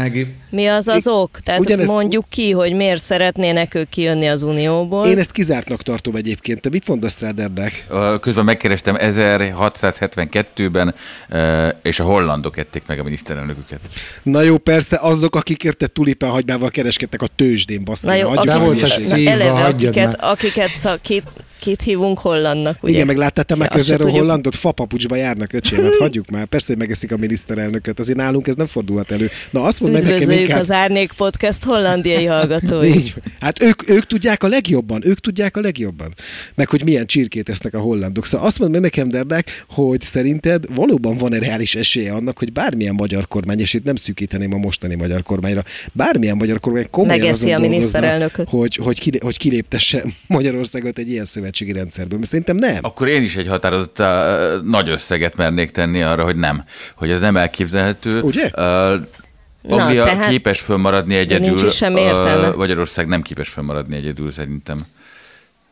[0.52, 1.40] Mi az az ok?
[1.40, 5.06] Tehát ugyanezt- mondjuk ki, hogy miért szeretnének ők kijönni az Unióból.
[5.06, 6.60] Én ezt kizártnak tartom egyébként.
[6.60, 7.84] Te mit mondasz rá, Derdek?
[7.88, 10.94] Ö, Közben megkerestem 1672-ben,
[11.28, 13.80] ö, és a hollandok ették meg a miniszterelnöküket.
[14.22, 18.06] Na jó, persze, azok, akik érte tulipán hagymával kereskedtek a tőzsdén, baszki.
[18.06, 21.00] Na jó, Be a hagyjad akiket, akiket szak,
[21.62, 22.92] kit, hívunk hollandnak, ugye?
[22.92, 24.10] Igen, meg láttál te már közelről.
[24.10, 24.54] Hollandot?
[24.56, 26.44] Fapapucsba járnak, öcsém, hát hagyjuk már.
[26.44, 29.30] Persze, hogy megeszik a miniszterelnököt, azért nálunk ez nem fordulhat elő.
[29.50, 30.60] Na azt mondd meg nekem inkább...
[30.60, 32.88] az Árnyék Podcast hollandiai hallgatói.
[32.96, 33.14] Így.
[33.40, 36.14] Hát ők, ők tudják a legjobban, ők tudják a legjobban.
[36.54, 38.26] Meg hogy milyen csirkét esznek a hollandok.
[38.26, 42.94] Szóval azt mondd meg nekem, Derdek, hogy szerinted valóban van-e reális esélye annak, hogy bármilyen
[42.94, 47.34] magyar kormány, és itt nem szűkíteném a mostani magyar kormányra, bármilyen magyar kormány komolyan Megeszi
[47.34, 48.48] azon a dolgozna, miniszterelnököt.
[48.48, 52.18] hogy, hogy, kilé, hogy kiléptesse Magyarországot egy ilyen szövetségi rendszerből.
[52.18, 52.78] Mert szerintem nem.
[52.80, 56.64] Akkor én is egy határozott ö, nagy összeget mernék tenni arra, hogy nem.
[56.94, 58.20] Hogy ez nem elképzelhető.
[58.20, 58.50] Ugye?
[58.54, 58.96] Ö,
[59.68, 62.48] Anglia tehát- képes fönnmaradni egyedül, nincs is értelme.
[62.48, 64.78] ö, Magyarország nem képes fönnmaradni egyedül szerintem.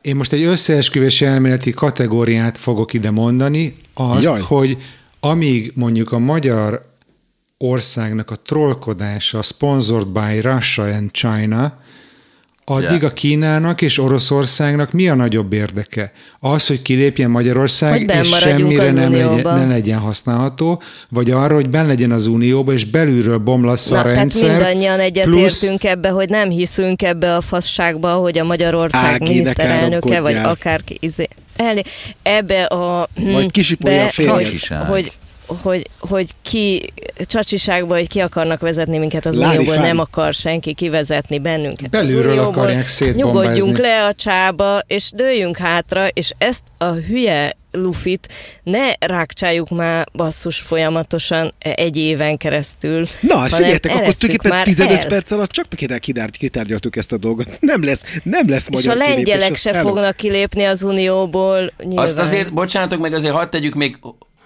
[0.01, 4.39] Én most egy összeesküvés elméleti kategóriát fogok ide mondani, azt, Jaj.
[4.39, 4.45] Jaj.
[4.47, 4.77] hogy
[5.21, 6.89] amíg mondjuk a magyar
[7.59, 11.73] országnak a trollkodása sponsored by Russia and China,
[12.71, 13.07] addig Ja.
[13.09, 16.13] a Kínának és Oroszországnak mi a nagyobb érdeke?
[16.41, 21.71] Az, hogy kilépjen Magyarország, Hogy és semmire nem legyen, ne legyen használható, vagy arra, hogy
[21.71, 24.51] benn legyen az Unióba, és belülről bomlasz Na, a tehát rendszer.
[24.51, 30.35] mindannyian egyetértünk plusz- ebbe, hogy nem hiszünk ebbe a fasságba, hogy a Magyarország miniszterelnöke, vagy
[30.37, 31.83] akárki izé, elé,
[32.23, 33.09] ebbe a...
[33.33, 34.35] Vagy kisipolja a férjed.
[34.39, 34.81] Csacsiság.
[34.81, 35.13] hogy,
[35.63, 40.75] hogy, hogy ki csacsiságba, hogy ki akarnak vezetni minket az Lári Unióból, nem akar senki
[40.75, 41.91] kivezetni bennünket.
[41.91, 42.63] Belülről az Unióból.
[42.63, 43.41] akarják szétbombázni.
[43.41, 48.29] Nyugodjunk le a csába, és dőljünk hátra, és ezt a hülye lufit
[48.63, 53.07] ne rákcsáljuk már basszus folyamatosan egy éven keresztül.
[53.21, 55.07] Na, hát figyeljetek, akkor tulajdonképpen már 15 el.
[55.09, 57.59] perc alatt csak kitár, kitár, kitárgyaltuk ezt a dolgot.
[57.61, 59.89] Nem lesz, nem lesz És magyar a kilépés, lengyelek az se hello.
[59.89, 61.73] fognak kilépni az Unióból.
[61.79, 62.05] Nyilván.
[62.05, 63.99] Azt azért, bocsánatok meg, azért hadd tegyük még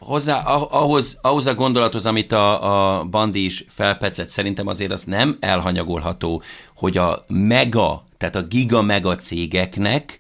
[0.05, 5.05] hozzá ah- ahhoz, ahhoz a gondolathoz, amit a, a Bandi is felpecett, szerintem azért az
[5.05, 6.43] nem elhanyagolható,
[6.77, 10.19] hogy a mega, tehát a giga-mega cégeknek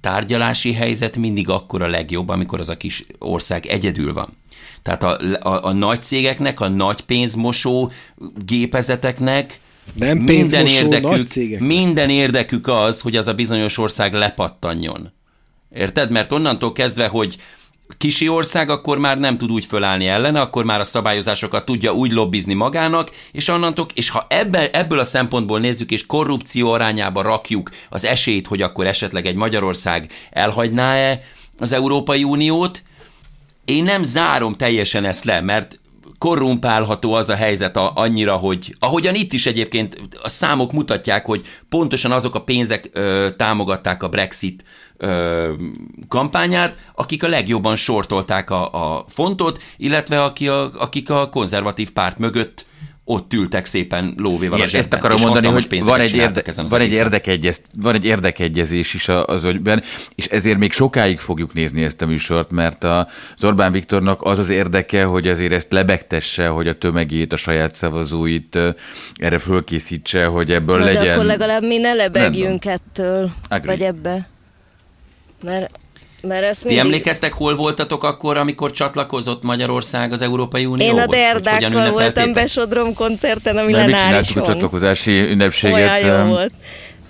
[0.00, 4.36] tárgyalási helyzet mindig akkor a legjobb, amikor az a kis ország egyedül van.
[4.82, 5.18] Tehát a,
[5.48, 7.90] a, a nagy cégeknek, a nagy pénzmosó
[8.44, 9.60] gépezeteknek
[9.94, 11.60] Nem minden nagy érdekük, cégek.
[11.60, 15.12] minden érdekük az, hogy az a bizonyos ország lepattanjon.
[15.72, 16.10] Érted?
[16.10, 17.36] Mert onnantól kezdve, hogy
[17.98, 22.12] kisi ország, akkor már nem tud úgy fölállni ellene, akkor már a szabályozásokat tudja úgy
[22.12, 27.70] lobbizni magának, és onnantól, és ha ebből, ebből a szempontból nézzük, és korrupció arányába rakjuk
[27.88, 31.22] az esélyt, hogy akkor esetleg egy Magyarország elhagyná-e
[31.58, 32.82] az Európai Uniót,
[33.64, 35.80] én nem zárom teljesen ezt le, mert
[36.18, 41.46] korrumpálható az a helyzet a, annyira, hogy ahogyan itt is egyébként a számok mutatják, hogy
[41.68, 44.64] pontosan azok a pénzek ö, támogatták a Brexit
[45.00, 45.52] ö,
[46.08, 52.18] kampányát, akik a legjobban sortolták a, a fontot, illetve aki a, akik a konzervatív párt
[52.18, 52.68] mögött
[53.10, 56.42] ott ültek szépen lóvéval Igen, a zsebben, ezt akarom és mondani, hogy van egy, érde,
[56.44, 59.82] ezen van, egy érdekegyez, van egy érdekegyezés is az ügyben,
[60.14, 64.38] és ezért még sokáig fogjuk nézni ezt a műsort, mert a, az Orbán Viktornak az
[64.38, 68.58] az érdeke, hogy azért ezt lebegtesse, hogy a tömegét, a saját szavazóit
[69.14, 71.04] erre fölkészítse, hogy ebből Na, legyen...
[71.04, 73.76] de akkor legalább mi ne lebegjünk ettől, Agree.
[73.76, 74.28] vagy ebbe.
[75.42, 75.70] Mert,
[76.22, 76.84] mert ezt Ti mindig...
[76.84, 80.96] emlékeztek, hol voltatok akkor, amikor csatlakozott Magyarország az Európai Unióhoz?
[80.96, 82.32] Én a Derdákkal voltam?
[82.32, 84.06] Besodrom koncerten a Nem, mi millenárison.
[84.06, 86.02] csináltuk a csatlakozási ünnepséget.
[86.02, 86.52] Olyan jó volt.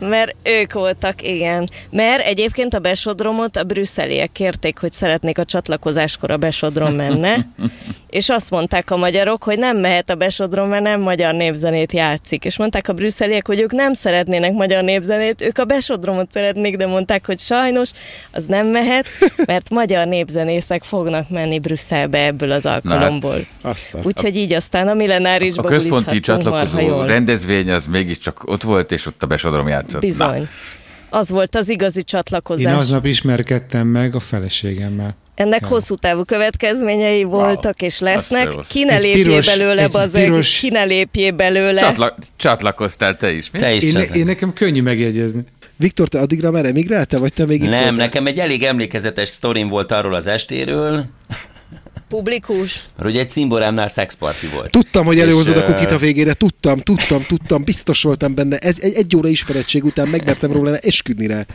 [0.01, 1.69] Mert ők voltak, igen.
[1.91, 7.47] Mert egyébként a besodromot a brüsszeliek kérték, hogy szeretnék a csatlakozáskor a besodrom menne,
[8.11, 12.45] és azt mondták a magyarok, hogy nem mehet a besodrom, mert nem magyar népzenét játszik.
[12.45, 16.87] És mondták a brüsszeliek, hogy ők nem szeretnének magyar népzenét, ők a besodromot szeretnék, de
[16.87, 17.91] mondták, hogy sajnos
[18.31, 19.07] az nem mehet,
[19.47, 23.37] mert magyar népzenészek fognak menni Brüsszelbe ebből az alkalomból.
[23.63, 23.99] Azt a...
[24.03, 29.23] Úgyhogy így aztán a millenárisba A központi csatlakozó rendezvény az mégiscsak ott volt, és ott
[29.23, 29.90] a besodrom játszott.
[29.99, 30.49] Bizony.
[31.11, 32.77] Az volt az igazi Én csatlakozás.
[32.79, 35.17] aznap ismerkedtem meg a feleségemmel.
[35.35, 38.49] Ennek hosszú távú következményei voltak és lesznek.
[38.69, 41.81] Ki ne lépjé piros- belőle, bazeg, piros- ki ne lépjé belőle.
[41.81, 43.59] Csatla- csatlakoztál te is, mi?
[43.59, 45.45] Te is Én, én nekem könnyű megjegyezni.
[45.77, 47.97] Viktor, te addigra már emigráltál, vagy te még itt Nem, voltál?
[47.97, 51.05] nekem egy elég emlékezetes sztorim volt arról az estéről,
[52.11, 52.85] Publikus.
[52.99, 54.71] hogy egy cimborámnál szexparti volt.
[54.71, 58.57] Tudtam, hogy előhozod a kukit a végére, tudtam, tudtam, tudtam, biztos voltam benne.
[58.59, 61.47] Ez egy, egy óra ismerettség után megmertem róla esküdni rá.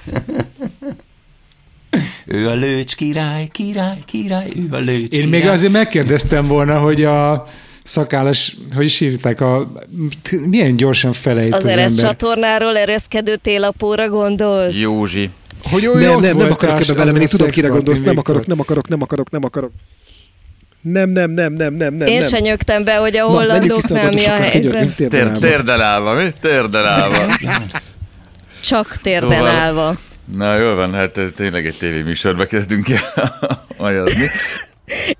[2.25, 5.29] Ő a lőcs király, király, király, ő a lőcs Én király.
[5.29, 7.47] még azért megkérdeztem volna, hogy a
[7.83, 9.71] szakállas, hogy is hívták, a,
[10.45, 12.05] milyen gyorsan felejt Az az, ember.
[12.05, 14.75] csatornáról ereszkedő télapóra gondolsz?
[14.77, 15.29] Józsi.
[15.63, 18.59] Hogy Nem, olyan nem, nem akarok ebbe bele menni, tudom, kire gondolsz, nem akarok, nem
[18.59, 19.71] akarok, nem akarok, nem akarok.
[20.91, 22.07] Nem, nem, nem, nem, nem, nem.
[22.07, 22.27] Én nem.
[22.27, 24.51] se nyögtem be, hogy a hollandoknál mi a helyzet.
[24.71, 25.39] könyörgünk, térden Tér, állva.
[25.39, 26.29] térden állva, mi?
[26.41, 27.25] Térden állva.
[28.65, 29.95] Csak térden Szóval- állva.
[30.37, 33.39] Na jól van, hát eh, tényleg egy tévéműsorba kezdünk el
[33.77, 34.29] ajazni.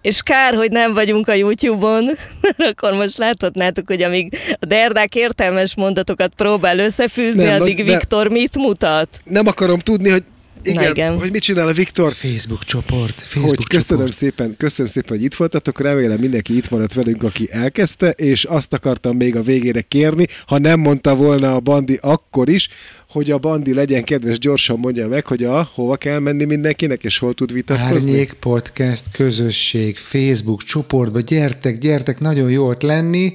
[0.02, 2.04] És kár, hogy nem vagyunk a YouTube-on,
[2.42, 7.86] mert akkor most láthatnátok, hogy amíg a Derdák értelmes mondatokat próbál összefűzni, Nem, addig nem.
[7.86, 9.08] Viktor mit mutat?
[9.24, 10.24] Nem akarom tudni, hogy
[10.68, 11.18] igen, Na igen.
[11.20, 12.14] hogy mit csinál a Viktor.
[12.14, 14.18] Facebook csoport, Facebook hogy köszönöm csoport.
[14.18, 18.74] szépen, köszönöm szépen, hogy itt voltatok, remélem mindenki itt maradt velünk, aki elkezdte, és azt
[18.74, 22.70] akartam még a végére kérni, ha nem mondta volna a Bandi akkor is,
[23.10, 27.18] hogy a Bandi legyen kedves, gyorsan mondja meg, hogy a, hova kell menni mindenkinek, és
[27.18, 28.12] hol tud vitatkozni.
[28.12, 33.34] Árnyék Podcast közösség, Facebook csoportba, gyertek, gyertek, nagyon jó ott lenni,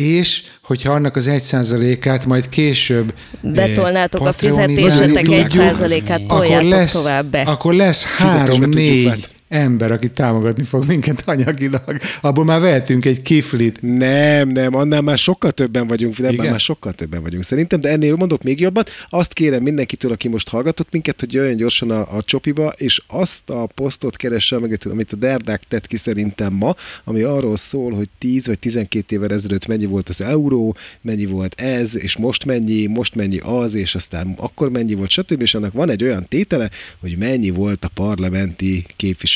[0.00, 6.38] és hogyha annak az egy százalékát majd később eh, Betolnátok a fizetésetek egy százalékát, akkor
[6.38, 7.40] toljátok lesz, tovább be.
[7.40, 9.28] Akkor lesz három-négy.
[9.50, 11.96] Ember, aki támogatni fog minket anyagilag.
[12.20, 13.78] Abból már vehetünk egy kiflit.
[13.82, 16.50] Nem, nem, annál már sokkal többen vagyunk, de Igen?
[16.50, 18.90] már sokkal többen vagyunk szerintem, de ennél mondok még jobbat.
[19.08, 23.50] Azt kérem mindenkitől, aki most hallgatott minket, hogy jöjjön gyorsan a, a csopiba, és azt
[23.50, 26.74] a posztot keresse meg, amit a Derdák tett ki szerintem ma,
[27.04, 31.60] ami arról szól, hogy 10 vagy 12 évvel ezelőtt mennyi volt az euró, mennyi volt
[31.60, 35.42] ez, és most mennyi, most mennyi az, és aztán akkor mennyi volt, stb.
[35.42, 36.70] És annak van egy olyan tétele,
[37.00, 38.84] hogy mennyi volt a parlamenti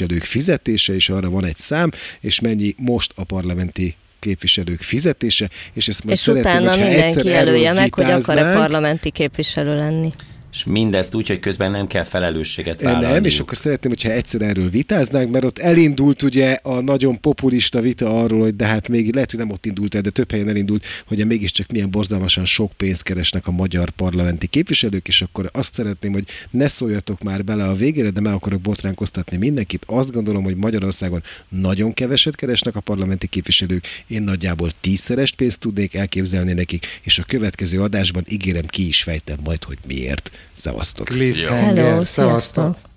[0.05, 1.91] képviselők fizetése, és arra van egy szám,
[2.21, 7.73] és mennyi most a parlamenti képviselők fizetése, és ezt majd És szeretném, utána mindenki jelölje
[7.73, 10.13] meg, hogy akar-e parlamenti képviselő lenni.
[10.55, 13.27] És mindezt úgy, hogy közben nem kell felelősséget Nem, vállalni.
[13.27, 18.21] és akkor szeretném, hogyha egyszer erről vitáznánk, mert ott elindult ugye a nagyon populista vita
[18.23, 20.85] arról, hogy de hát még lehet, hogy nem ott indult el, de több helyen elindult,
[21.07, 26.13] hogy mégiscsak milyen borzalmasan sok pénzt keresnek a magyar parlamenti képviselők, és akkor azt szeretném,
[26.13, 29.83] hogy ne szóljatok már bele a végére, de meg akarok botránkoztatni mindenkit.
[29.87, 35.95] Azt gondolom, hogy Magyarországon nagyon keveset keresnek a parlamenti képviselők, én nagyjából tízszeres pénzt tudnék
[35.95, 40.31] elképzelni nekik, és a következő adásban ígérem ki is fejtem majd, hogy miért.
[40.53, 41.07] Szevasztok!
[41.07, 42.65] Cliffhanger, Hello, szevasztok!
[42.65, 42.94] sziasztok!